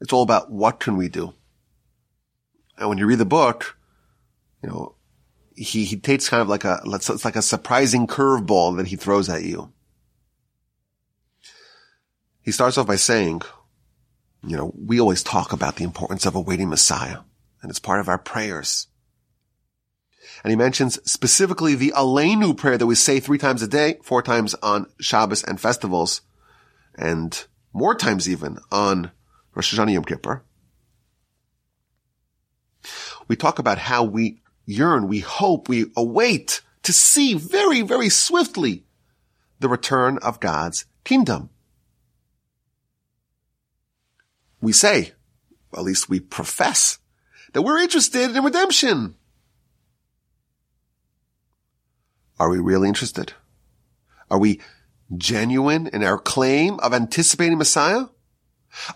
[0.00, 1.34] It's all about what can we do?
[2.76, 3.77] And when you read the book,
[4.62, 4.94] you know,
[5.54, 9.28] he, he takes kind of like a, it's like a surprising curveball that he throws
[9.28, 9.72] at you.
[12.42, 13.42] He starts off by saying,
[14.46, 17.18] you know, we always talk about the importance of awaiting Messiah,
[17.60, 18.86] and it's part of our prayers.
[20.44, 24.22] And he mentions specifically the Aleinu prayer that we say three times a day, four
[24.22, 26.20] times on Shabbos and festivals,
[26.96, 29.10] and more times even on
[29.54, 30.44] Rosh Hashanah Yom Kippur.
[33.26, 38.84] We talk about how we yearn, we hope, we await to see very, very swiftly
[39.60, 41.50] the return of God's kingdom.
[44.60, 45.12] We say,
[45.74, 46.98] at least we profess,
[47.52, 49.14] that we're interested in redemption.
[52.38, 53.32] Are we really interested?
[54.30, 54.60] Are we
[55.16, 58.06] genuine in our claim of anticipating Messiah?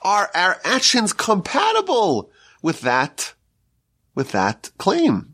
[0.02, 2.30] Are our actions compatible
[2.60, 3.32] with that,
[4.14, 5.31] with that claim?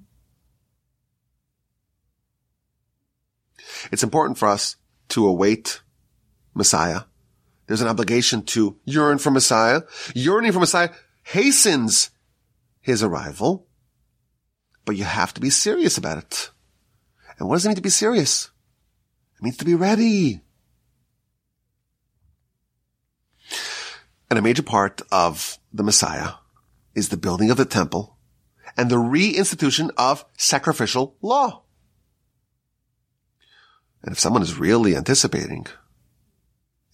[3.90, 4.76] It's important for us
[5.10, 5.82] to await
[6.54, 7.02] Messiah.
[7.66, 9.82] There's an obligation to yearn for Messiah.
[10.14, 10.90] Yearning for Messiah
[11.22, 12.10] hastens
[12.80, 13.66] his arrival,
[14.84, 16.50] but you have to be serious about it.
[17.38, 18.50] And what does it mean to be serious?
[19.36, 20.40] It means to be ready.
[24.30, 26.32] And a major part of the Messiah
[26.94, 28.16] is the building of the temple
[28.76, 31.62] and the reinstitution of sacrificial law.
[34.02, 35.66] And if someone is really anticipating,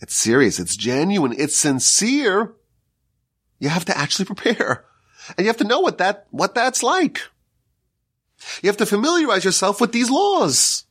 [0.01, 2.55] it's serious, it's genuine, it's sincere,
[3.59, 4.85] you have to actually prepare.
[5.37, 7.21] And you have to know what that, what that's like.
[8.63, 10.85] You have to familiarize yourself with these laws.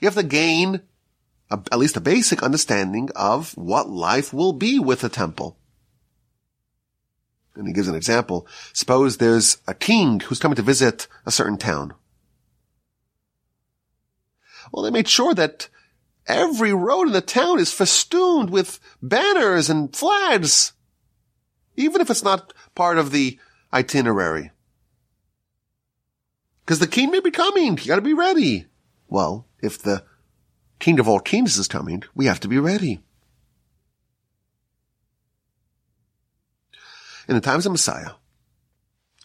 [0.00, 0.82] You have to gain
[1.50, 5.58] a, at least a basic understanding of what life will be with the temple.
[7.54, 8.46] And he gives an example.
[8.72, 11.94] Suppose there's a king who's coming to visit a certain town.
[14.72, 15.68] Well, they made sure that
[16.26, 20.72] every road in the town is festooned with banners and flags
[21.76, 23.38] even if it's not part of the
[23.72, 24.50] itinerary.
[26.64, 27.78] Because the king may be coming.
[27.78, 28.66] You gotta be ready.
[29.08, 30.04] Well, if the
[30.78, 33.00] king of all kings is coming, we have to be ready.
[37.28, 38.12] In the times of Messiah,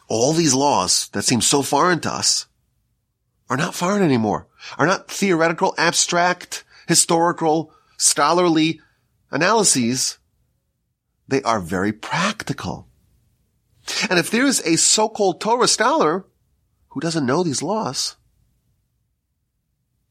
[0.07, 2.47] all these laws that seem so foreign to us
[3.49, 8.81] are not foreign anymore, are not theoretical, abstract, historical, scholarly
[9.31, 10.17] analyses.
[11.27, 12.87] They are very practical.
[14.09, 16.25] And if there is a so-called Torah scholar
[16.89, 18.15] who doesn't know these laws,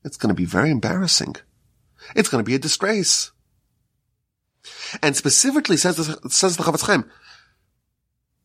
[0.05, 1.37] it's going to be very embarrassing.
[2.15, 3.33] It's going to be a disgrace.
[5.03, 5.97] And specifically says
[6.29, 7.11] says the Chofetz Chaim,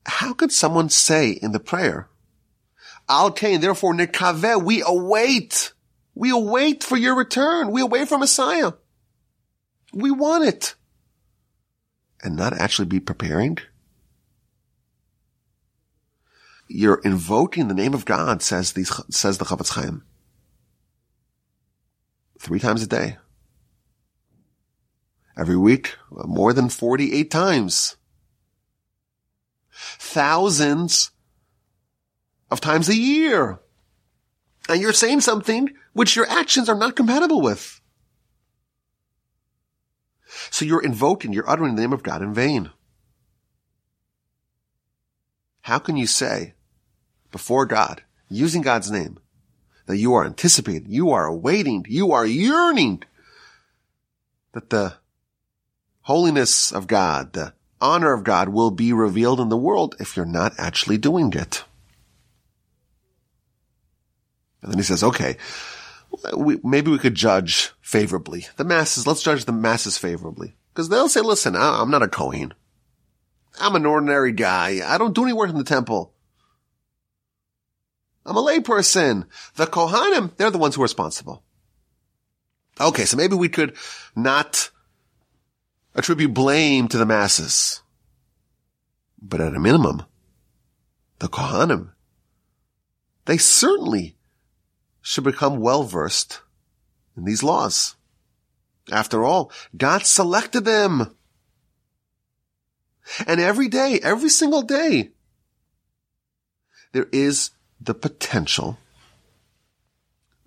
[0.06, 2.10] how could someone say in the prayer,
[3.09, 5.73] Al Kain, therefore Nikaveh, we await,
[6.15, 7.71] we await for your return.
[7.71, 8.73] We await for Messiah.
[9.93, 10.75] We want it.
[12.23, 13.57] And not actually be preparing?
[16.67, 20.03] You're invoking the name of God, says these, says the Chofetz Chaim.
[22.39, 23.17] Three times a day.
[25.37, 27.97] Every week, more than 48 times
[29.99, 31.11] thousands
[32.51, 33.59] of times a year.
[34.69, 37.81] And you're saying something which your actions are not compatible with.
[40.49, 42.69] So you're invoking, you're uttering the name of God in vain.
[45.61, 46.53] How can you say
[47.31, 49.19] before God, using God's name,
[49.85, 53.03] that you are anticipating, you are awaiting, you are yearning
[54.53, 54.95] that the
[56.01, 60.25] holiness of God, the honor of God will be revealed in the world if you're
[60.25, 61.63] not actually doing it.
[64.62, 65.38] And then he says, okay,
[66.36, 68.47] we, maybe we could judge favorably.
[68.58, 70.56] The masses, let's judge the masses favorably.
[70.74, 72.54] Because they'll say, listen, I'm not a Kohen.
[73.60, 74.82] I'm an ordinary guy.
[74.86, 76.13] I don't do any work in the temple.
[78.26, 79.26] I'm a layperson.
[79.56, 81.43] The Kohanim, they're the ones who are responsible.
[82.80, 83.76] Okay, so maybe we could
[84.15, 84.69] not
[85.95, 87.82] attribute blame to the masses.
[89.21, 90.04] But at a minimum,
[91.19, 91.91] the Kohanim,
[93.26, 94.15] they certainly
[95.01, 96.41] should become well versed
[97.17, 97.95] in these laws.
[98.91, 101.15] After all, God selected them.
[103.25, 105.11] And every day, every single day,
[106.91, 108.77] there is the potential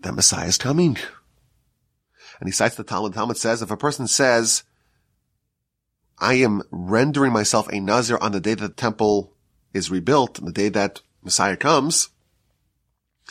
[0.00, 0.96] that Messiah is coming.
[2.38, 3.12] And he cites the Talmud.
[3.12, 4.62] The Talmud says, if a person says,
[6.18, 9.32] I am rendering myself a Nazir on the day that the temple
[9.72, 12.10] is rebuilt, on the day that Messiah comes.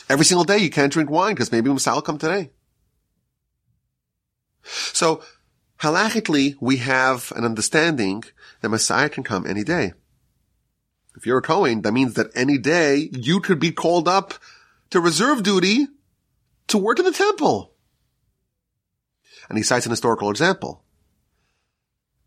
[0.08, 2.50] Every single day you can't drink wine because maybe Messiah will come today.
[4.62, 5.22] So
[5.80, 8.24] halachically, we have an understanding
[8.60, 9.92] that Messiah can come any day.
[11.16, 14.34] If you're a Kohen, that means that any day you could be called up
[14.90, 15.86] to reserve duty
[16.68, 17.72] to work in the temple.
[19.48, 20.84] And he cites an historical example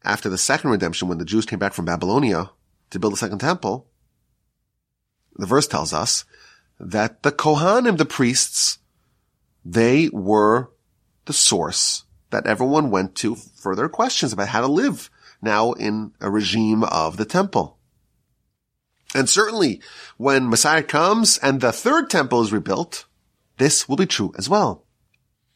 [0.08, 2.52] after the second redemption, when the Jews came back from Babylonia
[2.92, 3.90] to build the second temple,
[5.36, 6.24] the verse tells us
[6.80, 8.80] that the Kohanim, the priests,
[9.66, 10.72] they were
[11.26, 15.10] the source that everyone went to for their questions about how to live
[15.42, 17.78] now in a regime of the temple.
[19.16, 19.82] And certainly
[20.18, 23.06] when Messiah comes and the third temple is rebuilt,
[23.58, 24.86] this will be true as well.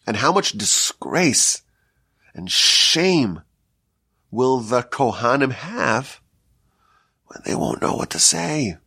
[0.07, 1.61] And how much disgrace
[2.33, 3.41] and shame
[4.31, 6.21] will the Kohanim have
[7.27, 8.77] when they won't know what to say?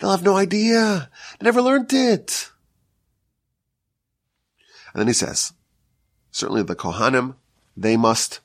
[0.00, 1.10] They'll have no idea.
[1.38, 2.50] They never learned it.
[4.92, 5.52] And then he says,
[6.30, 7.36] certainly the Kohanim,
[7.76, 8.40] they must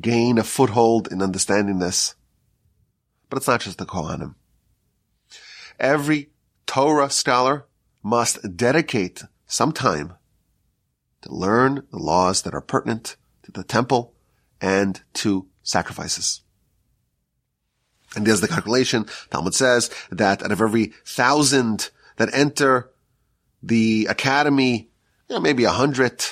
[0.00, 2.14] gain a foothold in understanding this.
[3.28, 4.36] But it's not just the Kohanim.
[5.78, 6.30] Every
[6.66, 7.66] Torah scholar
[8.02, 10.14] must dedicate some time
[11.22, 14.14] to learn the laws that are pertinent to the temple
[14.60, 16.42] and to sacrifices.
[18.16, 19.06] And there's the calculation.
[19.30, 22.90] Talmud says that out of every thousand that enter
[23.62, 24.90] the academy,
[25.28, 26.24] you know, maybe a hundred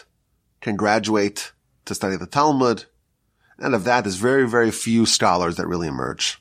[0.61, 1.53] can graduate
[1.84, 2.86] to study the Talmud.
[3.59, 6.40] And of that, there's very, very few scholars that really emerge.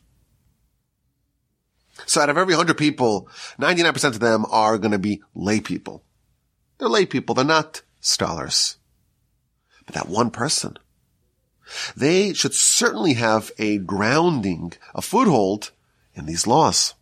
[2.05, 6.03] So out of every hundred people, 99% of them are going to be lay people.
[6.77, 7.35] They're lay people.
[7.35, 8.77] They're not scholars.
[9.85, 10.77] But that one person
[11.95, 15.71] they should certainly have a grounding, a foothold
[16.13, 16.93] in these laws.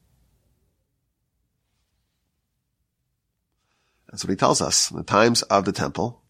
[4.09, 4.91] That's what he tells us.
[4.91, 6.21] In the times of the temple,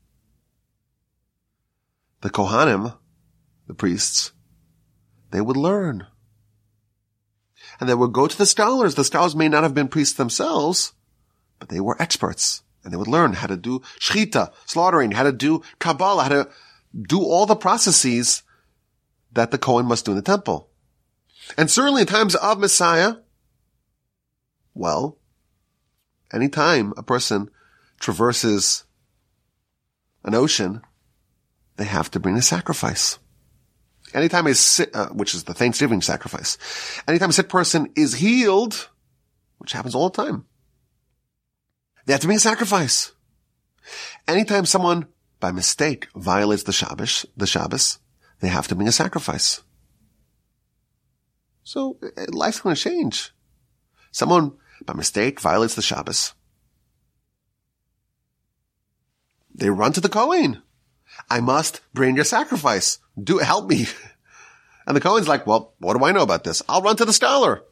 [2.22, 2.98] the Kohanim,
[3.68, 4.32] the priests,
[5.32, 6.08] they would learn.
[7.80, 8.96] And they would go to the scholars.
[8.96, 10.94] The scholars may not have been priests themselves,
[11.60, 12.64] but they were experts.
[12.84, 16.50] And they would learn how to do shchita, slaughtering, how to do Kabbalah, how to
[17.00, 18.44] do all the processes
[19.32, 20.70] that the Kohen must do in the temple.
[21.58, 23.16] And certainly in times of Messiah,
[24.74, 25.18] well,
[26.32, 27.50] anytime a person
[28.00, 28.86] traverses
[30.24, 30.82] an ocean,
[31.78, 33.20] they have to bring a sacrifice.
[34.14, 36.58] Anytime a sick, uh, which is the Thanksgiving sacrifice,
[37.08, 38.90] anytime a sick person is healed,
[39.58, 40.46] which happens all the time,
[42.06, 43.12] they have to bring a sacrifice.
[44.28, 45.08] Anytime someone
[45.44, 48.00] by mistake violates the Shabbos, the Shabbos,
[48.40, 49.62] they have to bring a sacrifice.
[51.64, 53.34] So uh, life's going to change.
[54.10, 54.54] Someone
[54.86, 56.34] by mistake violates the Shabbos.
[59.54, 60.62] They run to the Kohen.
[61.30, 63.00] I must bring your sacrifice.
[63.22, 63.88] Do help me.
[64.86, 66.62] And the Kohen's like, well, what do I know about this?
[66.68, 67.64] I'll run to the scholar.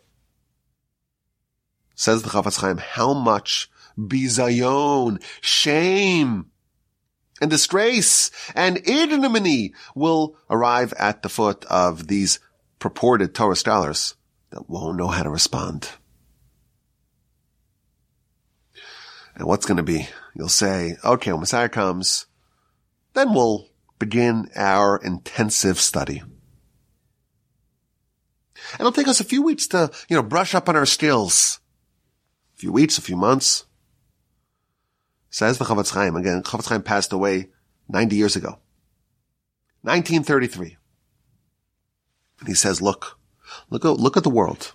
[1.94, 6.51] Says the Chafetz Chaim, how much bizayon, shame,
[7.42, 12.40] and disgrace and ignominy will arrive at the foot of these
[12.80, 14.16] purported Torah scholars
[14.52, 15.90] that won't know how to respond.
[19.36, 20.08] And what's going to be?
[20.36, 22.28] You'll say, okay, when Messiah comes,
[23.14, 26.20] then we'll begin our intensive study.
[28.74, 31.60] And it'll take us a few weeks to, you know, brush up on our skills.
[32.56, 33.66] A few weeks, a few months.
[35.32, 36.16] Says the Chafetz Chaim.
[36.16, 37.50] Again, Chafetz Chaim passed away
[37.90, 38.60] 90 years ago.
[39.82, 40.78] 1933.
[42.40, 43.18] And he says, look,
[43.70, 44.74] look, look at the world.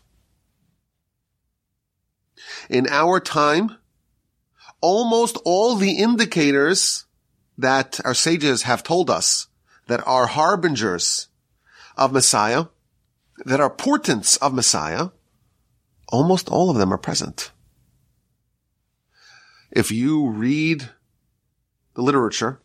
[2.71, 3.77] In our time,
[4.81, 7.05] almost all the indicators
[7.59, 9.49] that our sages have told us
[9.87, 11.29] that are harbingers
[11.97, 12.67] of Messiah,
[13.45, 15.09] that are portents of Messiah,
[16.09, 17.53] almost all of them are present.
[19.77, 20.89] If you read
[21.93, 22.63] the literature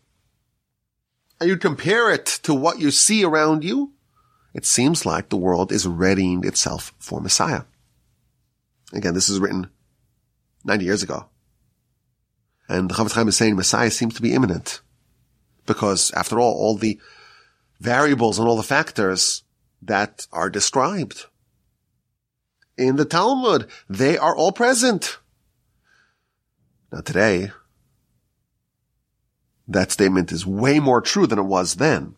[1.42, 3.92] and you compare it to what you see around you,
[4.54, 7.64] it seems like the world is readying itself for Messiah.
[8.94, 9.70] Again, this is written
[10.64, 11.26] 90 years ago.
[12.70, 14.80] And the Chafetz Chaim is saying Messiah seems to be imminent.
[15.66, 16.98] Because after all, all the
[17.82, 19.44] variables and all the factors
[19.82, 21.26] that are described
[22.78, 25.18] in the Talmud, they are all present.
[26.92, 27.52] Now today,
[29.68, 32.16] that statement is way more true than it was then.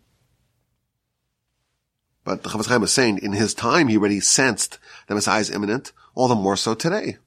[2.24, 5.52] But the Chafetz Chaim is saying in his time he already sensed that Messiah is
[5.52, 7.18] imminent, all the more so today.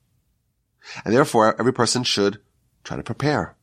[1.05, 2.41] And therefore every person should
[2.87, 3.57] Try to prepare.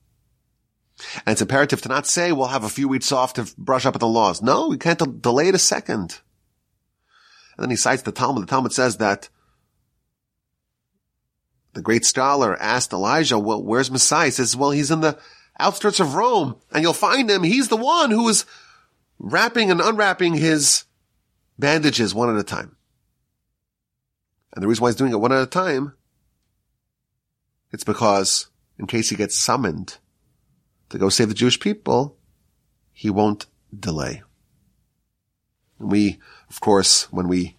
[1.26, 3.96] And it's imperative to not say we'll have a few weeks off to brush up
[3.96, 4.42] on the laws.
[4.42, 6.20] No, we can't de- delay it a second.
[7.56, 8.44] And then he cites the Talmud.
[8.44, 9.30] The Talmud says that
[11.74, 14.26] the great scholar asked Elijah, well, where's Messiah?
[14.26, 15.18] He says, well, he's in the
[15.60, 17.44] outskirts of Rome and you'll find him.
[17.44, 18.46] He's the one who is
[19.20, 20.86] wrapping and unwrapping his
[21.58, 22.76] bandages one at a time.
[24.54, 25.94] And the reason why he's doing it one at a time,
[27.72, 29.98] it's because in case he gets summoned
[30.90, 32.18] to go save the Jewish people,
[32.92, 33.48] he won't
[33.78, 34.22] delay.
[35.80, 36.20] And we,
[36.50, 37.58] of course, when we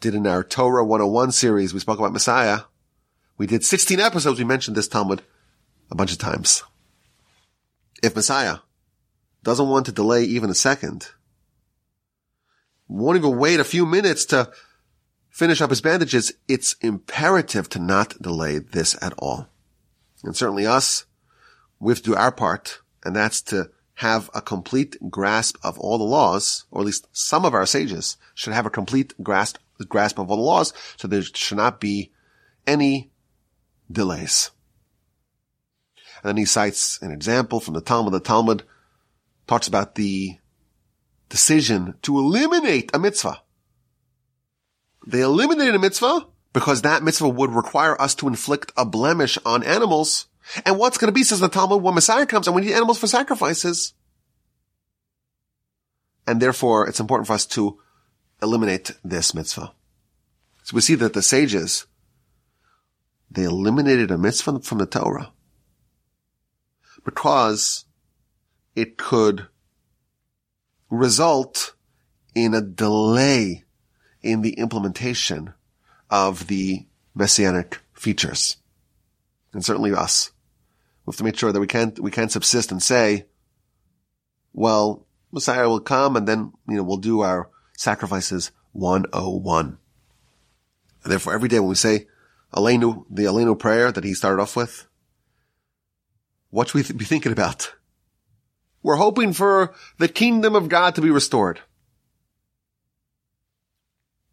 [0.00, 2.60] did in our Torah 101 series, we spoke about Messiah.
[3.38, 4.38] We did 16 episodes.
[4.38, 5.22] We mentioned this Talmud
[5.90, 6.62] a bunch of times.
[8.02, 8.58] If Messiah
[9.42, 11.08] doesn't want to delay even a second,
[12.88, 14.50] won't even wait a few minutes to
[15.30, 19.48] finish up his bandages, it's imperative to not delay this at all
[20.22, 21.04] and certainly us,
[21.80, 25.98] we have to do our part, and that's to have a complete grasp of all
[25.98, 29.58] the laws, or at least some of our sages should have a complete grasp,
[29.88, 32.12] grasp of all the laws, so there should not be
[32.66, 33.10] any
[33.92, 34.50] delays.
[36.22, 38.12] And then he cites an example from the Talmud.
[38.12, 38.62] The Talmud
[39.46, 40.36] talks about the
[41.28, 43.42] decision to eliminate a mitzvah.
[45.06, 49.64] They eliminated a mitzvah because that mitzvah would require us to inflict a blemish on
[49.64, 50.26] animals.
[50.64, 52.98] And what's going to be, says the Talmud, when Messiah comes and we need animals
[52.98, 53.94] for sacrifices.
[56.26, 57.80] And therefore, it's important for us to
[58.42, 59.72] eliminate this mitzvah.
[60.64, 61.86] So we see that the sages,
[63.34, 65.32] they eliminated a mitzvah from the Torah
[67.04, 67.84] because
[68.74, 69.48] it could
[70.90, 71.74] result
[72.34, 73.64] in a delay
[74.22, 75.52] in the implementation
[76.10, 78.58] of the messianic features.
[79.52, 80.30] And certainly us.
[81.04, 83.26] We have to make sure that we can't, we can't subsist and say,
[84.52, 89.78] well, Messiah will come and then, you know, we'll do our sacrifices 101.
[91.02, 92.06] And therefore, every day when we say
[92.54, 94.86] Aleinu, the Aleinu prayer that he started off with,
[96.50, 97.74] what should we th- be thinking about?
[98.82, 101.60] We're hoping for the kingdom of God to be restored.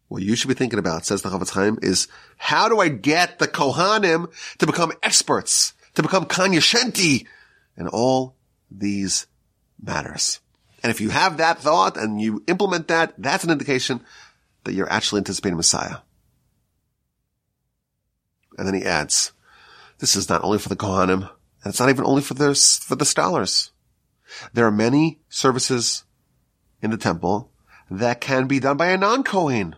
[0.08, 3.38] What you should be thinking about, says the Chofetz Chaim, is how do I get
[3.38, 7.26] the Kohanim to become experts, to become kanyashenti,
[7.76, 8.34] and all
[8.70, 9.28] these
[9.80, 10.40] matters.
[10.82, 14.00] And if you have that thought and you implement that, that's an indication
[14.64, 15.98] that you're actually anticipating Messiah.
[18.60, 19.32] And then he adds,
[20.00, 21.30] this is not only for the Kohanim, and
[21.64, 23.70] it's not even only for the, for the scholars.
[24.52, 26.04] There are many services
[26.82, 27.50] in the temple
[27.90, 29.76] that can be done by a non-Kohen.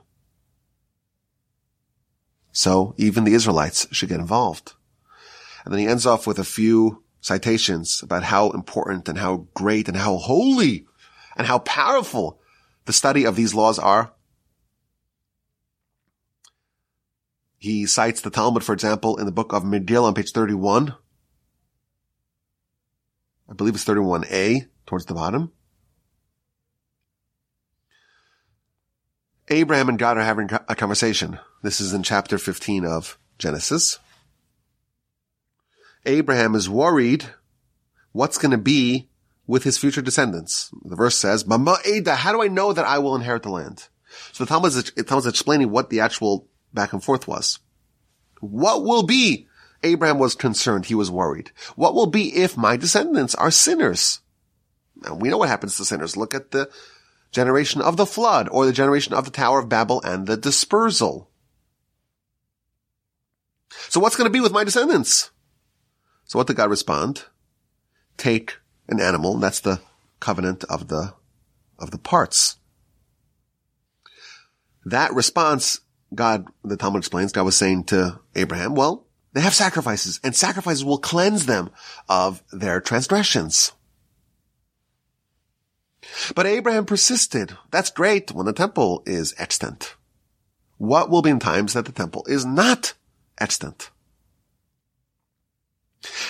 [2.51, 4.73] So even the Israelites should get involved.
[5.65, 9.87] And then he ends off with a few citations about how important and how great
[9.87, 10.87] and how holy
[11.37, 12.41] and how powerful
[12.87, 14.13] the study of these laws are.
[17.63, 20.97] He cites the Talmud, for example, in the book of Megillah on page 31.
[23.49, 25.53] I believe it's 31a towards the bottom.
[29.49, 31.39] Abraham and God are having a conversation.
[31.63, 34.01] This is in chapter 15 of Genesis.
[36.05, 37.27] Abraham is worried
[38.11, 39.09] what's going to be
[39.47, 40.73] with his future descendants.
[40.83, 43.87] The verse says, Mama Eda, how do I know that I will inherit the land?
[44.33, 47.59] So the Talmud is, the Talmud is explaining what the actual back and forth was.
[48.41, 49.47] What will be?
[49.83, 50.87] Abraham was concerned.
[50.87, 51.51] He was worried.
[51.75, 54.21] What will be if my descendants are sinners?
[54.97, 56.17] Now we know what happens to sinners.
[56.17, 56.71] Look at the
[57.33, 61.29] generation of the flood or the generation of the Tower of Babel and the dispersal.
[63.89, 65.31] So what's going to be with my descendants?
[66.25, 67.25] So what did God respond?
[68.17, 68.59] Take
[68.89, 69.39] an animal.
[69.39, 69.81] That's the
[70.21, 71.15] covenant of the,
[71.79, 72.57] of the parts.
[74.85, 75.81] That response,
[76.15, 80.85] God, the Talmud explains, God was saying to Abraham, well, they have sacrifices and sacrifices
[80.85, 81.71] will cleanse them
[82.09, 83.73] of their transgressions.
[86.35, 87.57] But Abraham persisted.
[87.71, 89.97] That's great when the temple is extant.
[90.77, 92.95] What will be in times that the temple is not
[93.39, 93.91] extant?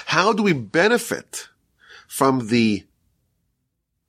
[0.07, 1.49] How do we benefit
[2.07, 2.85] from the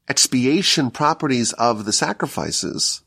[0.09, 3.02] expiation properties of the sacrifices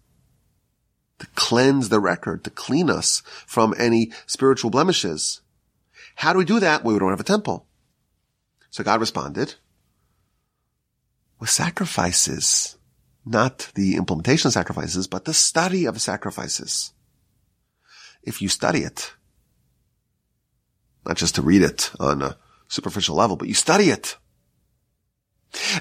[1.18, 5.40] to cleanse the record, to clean us from any spiritual blemishes?
[6.16, 7.66] How do we do that when we don't have a temple?
[8.70, 9.54] So God responded
[11.38, 12.76] with sacrifices,
[13.24, 16.92] not the implementation of sacrifices, but the study of sacrifices.
[18.22, 19.14] If you study it,
[21.06, 22.36] not just to read it on a
[22.68, 24.16] superficial level, but you study it,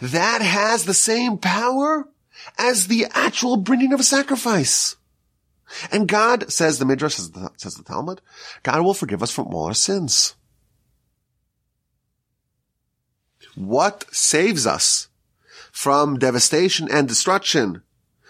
[0.01, 2.07] that has the same power
[2.57, 4.95] as the actual bringing of a sacrifice.
[5.91, 8.21] And God, says the Midrash, says the, says the Talmud,
[8.63, 10.35] God will forgive us from all our sins.
[13.55, 15.07] What saves us
[15.71, 17.81] from devastation and destruction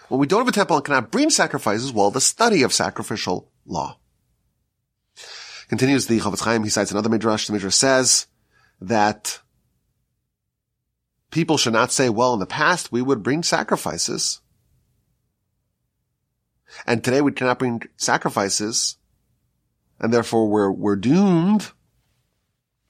[0.08, 1.92] when we don't have a temple and cannot bring sacrifices?
[1.92, 3.98] Well, the study of sacrificial law.
[5.68, 7.48] Continues the Chofetz Chaim, he cites another Midrash.
[7.48, 8.28] The Midrash says
[8.80, 9.40] that
[11.30, 14.40] people should not say, well, in the past we would bring sacrifices.
[16.86, 18.96] And today we cannot bring sacrifices.
[19.98, 21.70] And therefore we're, we're doomed.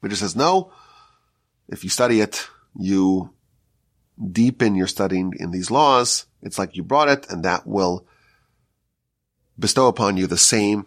[0.03, 0.73] It just says, no,
[1.69, 3.35] if you study it, you
[4.33, 6.27] deepen your studying in these laws.
[6.43, 8.07] It's like you brought it and that will
[9.59, 10.87] bestow upon you the same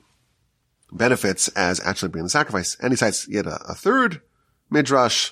[0.92, 2.78] benefits as actually bringing the sacrifice.
[2.82, 4.22] And he cites yet a, a third
[4.70, 5.32] midrash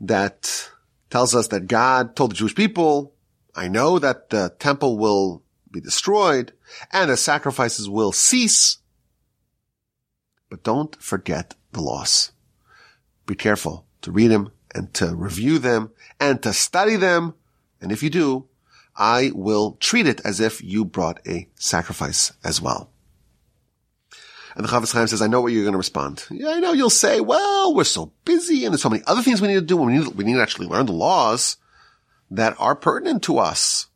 [0.00, 0.70] that
[1.10, 3.14] tells us that God told the Jewish people,
[3.58, 6.52] I know that the temple will be destroyed
[6.92, 8.78] and the sacrifices will cease,
[10.48, 12.30] but don't forget the loss.
[13.26, 15.90] Be careful to read them and to review them
[16.20, 17.34] and to study them.
[17.80, 18.46] And if you do,
[18.96, 22.92] I will treat it as if you brought a sacrifice as well.
[24.54, 26.26] And the Chofetz Chaim says, I know what you're going to respond.
[26.30, 29.42] Yeah, I know you'll say, well, we're so busy and there's so many other things
[29.42, 29.76] we need to do.
[29.76, 31.56] We need, we need to actually learn the laws
[32.30, 33.86] that are pertinent to us.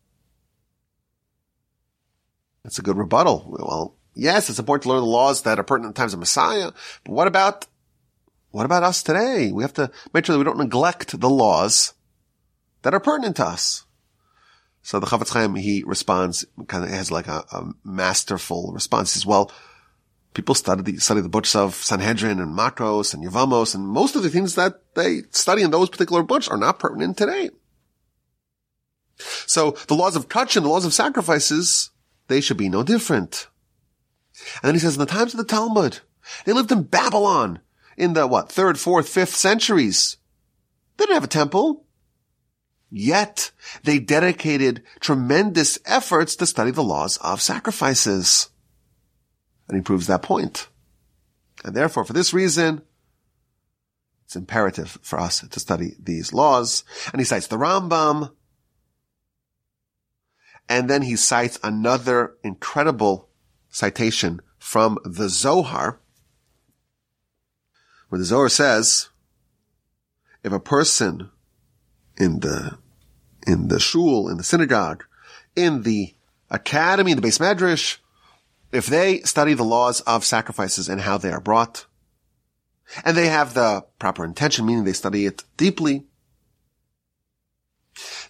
[2.63, 3.47] That's a good rebuttal.
[3.49, 6.71] Well, yes, it's important to learn the laws that are pertinent in times of Messiah,
[7.05, 7.67] but what about,
[8.51, 9.51] what about us today?
[9.53, 11.95] We have to make sure that we don't neglect the laws
[12.83, 13.85] that are pertinent to us.
[14.83, 19.13] So the Chofetz Chaim, he responds, kind of has like a, a masterful response.
[19.13, 19.53] He says, well,
[20.35, 24.23] people study the, study the books of Sanhedrin and Makos and Yevamos, and most of
[24.23, 27.51] the things that they study in those particular books are not pertinent today.
[29.47, 31.91] So the laws of touch and the laws of sacrifices,
[32.29, 33.49] they should be no different.
[34.63, 36.01] And then he says, in the times of the Talmud,
[36.45, 37.61] they lived in Babylon
[37.97, 40.17] in the, what, third, fourth, fifth centuries.
[40.97, 41.87] They didn't have a temple.
[42.91, 43.53] Yet
[43.85, 48.51] they dedicated tremendous efforts to study the laws of sacrifices.
[49.69, 50.69] And he proves that point.
[51.65, 52.83] And therefore, for this reason,
[54.25, 56.85] it's imperative for us to study these laws.
[57.13, 58.33] And he cites the Rambam.
[60.69, 63.29] And then he cites another incredible
[63.69, 66.01] citation from the Zohar,
[68.09, 69.09] where the Zohar says,
[70.45, 71.31] if a person
[72.17, 72.79] in the,
[73.47, 75.05] in the shul, in the synagogue,
[75.57, 76.15] in the
[76.51, 77.99] academy, in the beis medrash,
[78.71, 81.87] if they study the laws of sacrifices and how they are brought,
[83.05, 86.07] and they have the proper intention, meaning they study it deeply,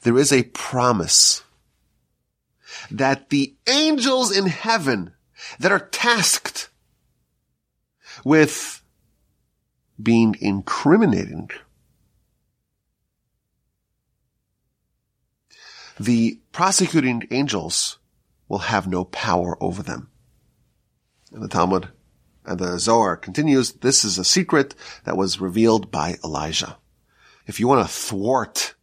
[0.02, 1.42] there is a promise
[2.90, 5.12] that the angels in heaven
[5.58, 6.68] that are tasked
[8.24, 8.82] with
[10.00, 11.50] being incriminating
[15.98, 17.98] the prosecuting angels
[18.48, 20.10] will have no power over them.
[21.32, 21.88] And the Talmud
[22.44, 24.74] and the Zohar continues, this is a secret
[25.04, 26.76] that was revealed by Elijah.
[27.46, 28.74] If you want to thwart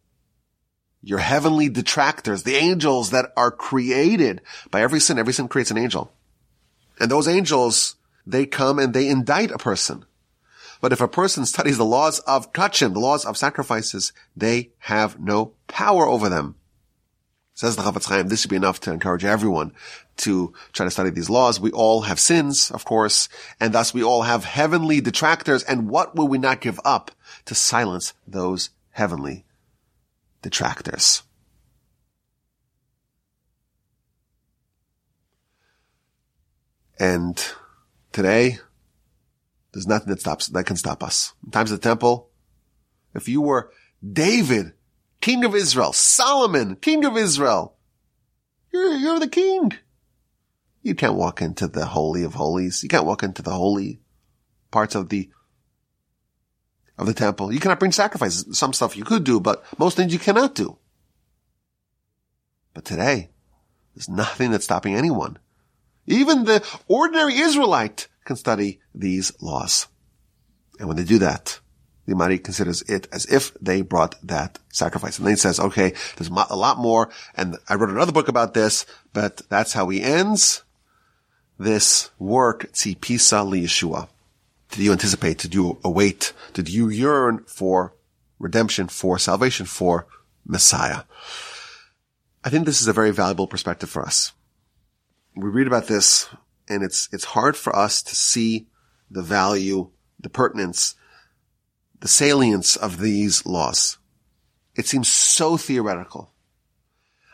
[1.02, 5.78] your heavenly detractors, the angels that are created by every sin, every sin creates an
[5.78, 6.12] angel.
[6.98, 7.96] And those angels,
[8.26, 10.04] they come and they indict a person.
[10.80, 15.20] But if a person studies the laws of kachim, the laws of sacrifices, they have
[15.20, 16.56] no power over them.
[17.54, 19.72] Says the Chafetz Chaim, this should be enough to encourage everyone
[20.18, 21.60] to try to study these laws.
[21.60, 23.28] We all have sins, of course,
[23.58, 25.62] and thus we all have heavenly detractors.
[25.64, 27.10] And what will we not give up
[27.46, 29.44] to silence those heavenly
[30.42, 31.22] detractors?
[36.98, 37.42] And
[38.12, 38.58] today,
[39.72, 41.32] there's nothing that stops, that can stop us.
[41.44, 42.28] In times of the temple,
[43.14, 43.72] if you were
[44.06, 44.74] David,
[45.20, 47.76] king of Israel, Solomon, king of Israel,
[48.72, 49.72] you're, you're the king.
[50.82, 52.82] You can't walk into the holy of holies.
[52.82, 54.00] You can't walk into the holy
[54.70, 55.30] parts of the
[57.00, 57.52] of the temple.
[57.52, 58.58] You cannot bring sacrifices.
[58.58, 60.76] Some stuff you could do, but most things you cannot do.
[62.74, 63.30] But today,
[63.94, 65.38] there's nothing that's stopping anyone.
[66.06, 69.88] Even the ordinary Israelite can study these laws.
[70.78, 71.58] And when they do that,
[72.06, 75.18] the Mari considers it as if they brought that sacrifice.
[75.18, 77.10] And then he says, okay, there's a lot more.
[77.34, 80.64] And I wrote another book about this, but that's how he ends
[81.58, 84.08] this work, Tzipisa Yeshua.
[84.70, 85.38] Did you anticipate?
[85.38, 86.32] Did you await?
[86.52, 87.94] Did you yearn for
[88.38, 90.06] redemption, for salvation, for
[90.44, 91.02] Messiah?
[92.44, 94.32] I think this is a very valuable perspective for us.
[95.34, 96.28] We read about this
[96.68, 98.68] and it's, it's hard for us to see
[99.10, 100.94] the value, the pertinence,
[101.98, 103.98] the salience of these laws.
[104.76, 106.32] It seems so theoretical.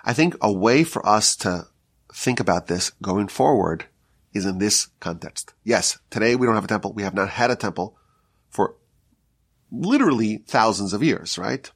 [0.05, 1.67] I think a way for us to
[2.13, 3.87] think about this going forward
[4.37, 5.55] is in this context.
[5.65, 6.93] Yes, today we don't have a temple.
[6.93, 7.97] We have not had a temple
[8.49, 8.77] for
[9.71, 11.71] literally thousands of years, right?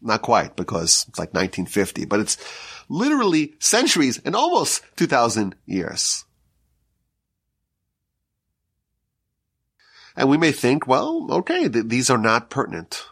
[0.00, 2.36] Not quite because it's like 1950, but it's
[2.88, 6.24] literally centuries and almost 2000 years.
[10.16, 13.06] And we may think, well, okay, th- these are not pertinent.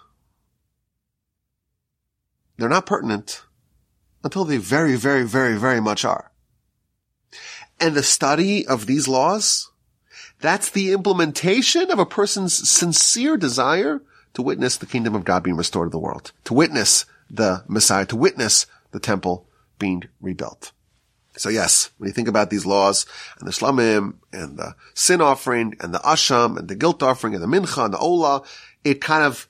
[2.59, 3.43] They're not pertinent
[4.23, 6.30] until they very, very, very, very much are.
[7.81, 9.71] And the study of these laws,
[10.41, 14.03] that's the implementation of a person's sincere desire
[14.35, 18.07] to witness the kingdom of God being restored to the world, to witness the Messiah,
[18.07, 19.47] to witness the temple
[19.79, 20.73] being rebuilt.
[21.37, 23.07] So yes, when you think about these laws
[23.39, 27.43] and the shlamim and the sin offering and the asham and the guilt offering and
[27.43, 28.45] the mincha and the olah,
[28.85, 29.49] it kind of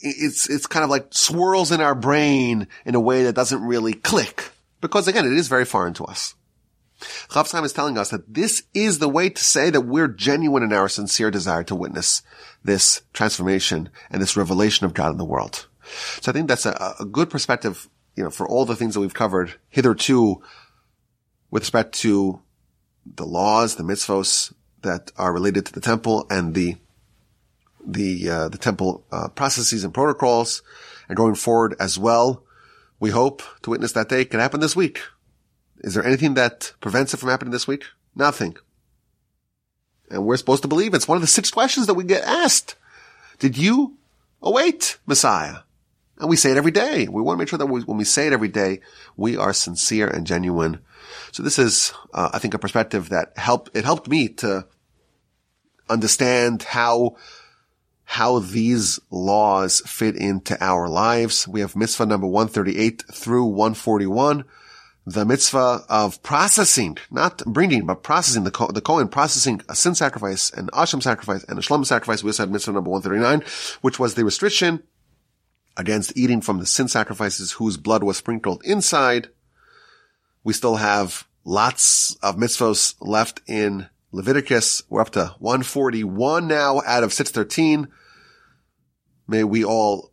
[0.00, 3.94] it's it's kind of like swirls in our brain in a way that doesn't really
[3.94, 6.34] click because again, it is very foreign to us.
[7.00, 10.62] Chafetz Chaim is telling us that this is the way to say that we're genuine
[10.62, 12.22] in our sincere desire to witness
[12.64, 15.68] this transformation and this revelation of God in the world.
[16.20, 19.00] So I think that's a, a good perspective you know, for all the things that
[19.00, 20.42] we've covered hitherto
[21.52, 22.42] with respect to
[23.06, 26.74] the laws, the mitzvos that are related to the temple and the,
[27.86, 30.62] the, uh, the temple, uh, processes and protocols
[31.08, 32.42] and going forward as well.
[32.98, 35.00] We hope to witness that day can happen this week.
[35.80, 37.84] Is there anything that prevents it from happening this week?
[38.14, 38.56] Nothing.
[40.10, 42.76] And we're supposed to believe it's one of the six questions that we get asked.
[43.38, 43.96] Did you
[44.42, 45.58] await Messiah?
[46.18, 47.06] And we say it every day.
[47.06, 48.80] We want to make sure that we, when we say it every day,
[49.16, 50.80] we are sincere and genuine.
[51.30, 54.66] So this is, uh, I think, a perspective that helped, it helped me to
[55.88, 57.16] understand how,
[58.02, 61.46] how these laws fit into our lives.
[61.46, 64.44] We have mitzvah number 138 through 141
[65.12, 70.50] the mitzvah of processing, not bringing, but processing the, the Kohen, processing a sin sacrifice,
[70.50, 72.22] an Asham sacrifice, and a Shlom sacrifice.
[72.22, 73.48] We also had mitzvah number 139,
[73.80, 74.82] which was the restriction
[75.78, 79.28] against eating from the sin sacrifices whose blood was sprinkled inside.
[80.44, 84.82] We still have lots of mitzvahs left in Leviticus.
[84.90, 87.88] We're up to 141 now out of 613.
[89.26, 90.12] May we all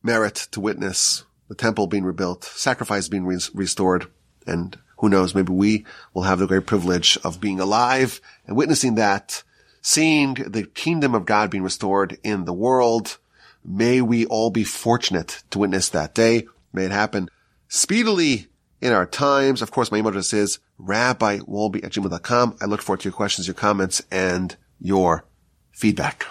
[0.00, 4.06] merit to witness the temple being rebuilt, sacrifice being re- restored,
[4.48, 8.96] and who knows, maybe we will have the great privilege of being alive and witnessing
[8.96, 9.42] that,
[9.80, 13.18] seeing the kingdom of God being restored in the world.
[13.64, 16.46] May we all be fortunate to witness that day.
[16.72, 17.30] May it happen
[17.68, 18.48] speedily
[18.80, 19.62] in our times.
[19.62, 22.56] Of course, my email address is rabbiwolbe at gmail.com.
[22.60, 25.24] I look forward to your questions, your comments, and your
[25.72, 26.26] feedback.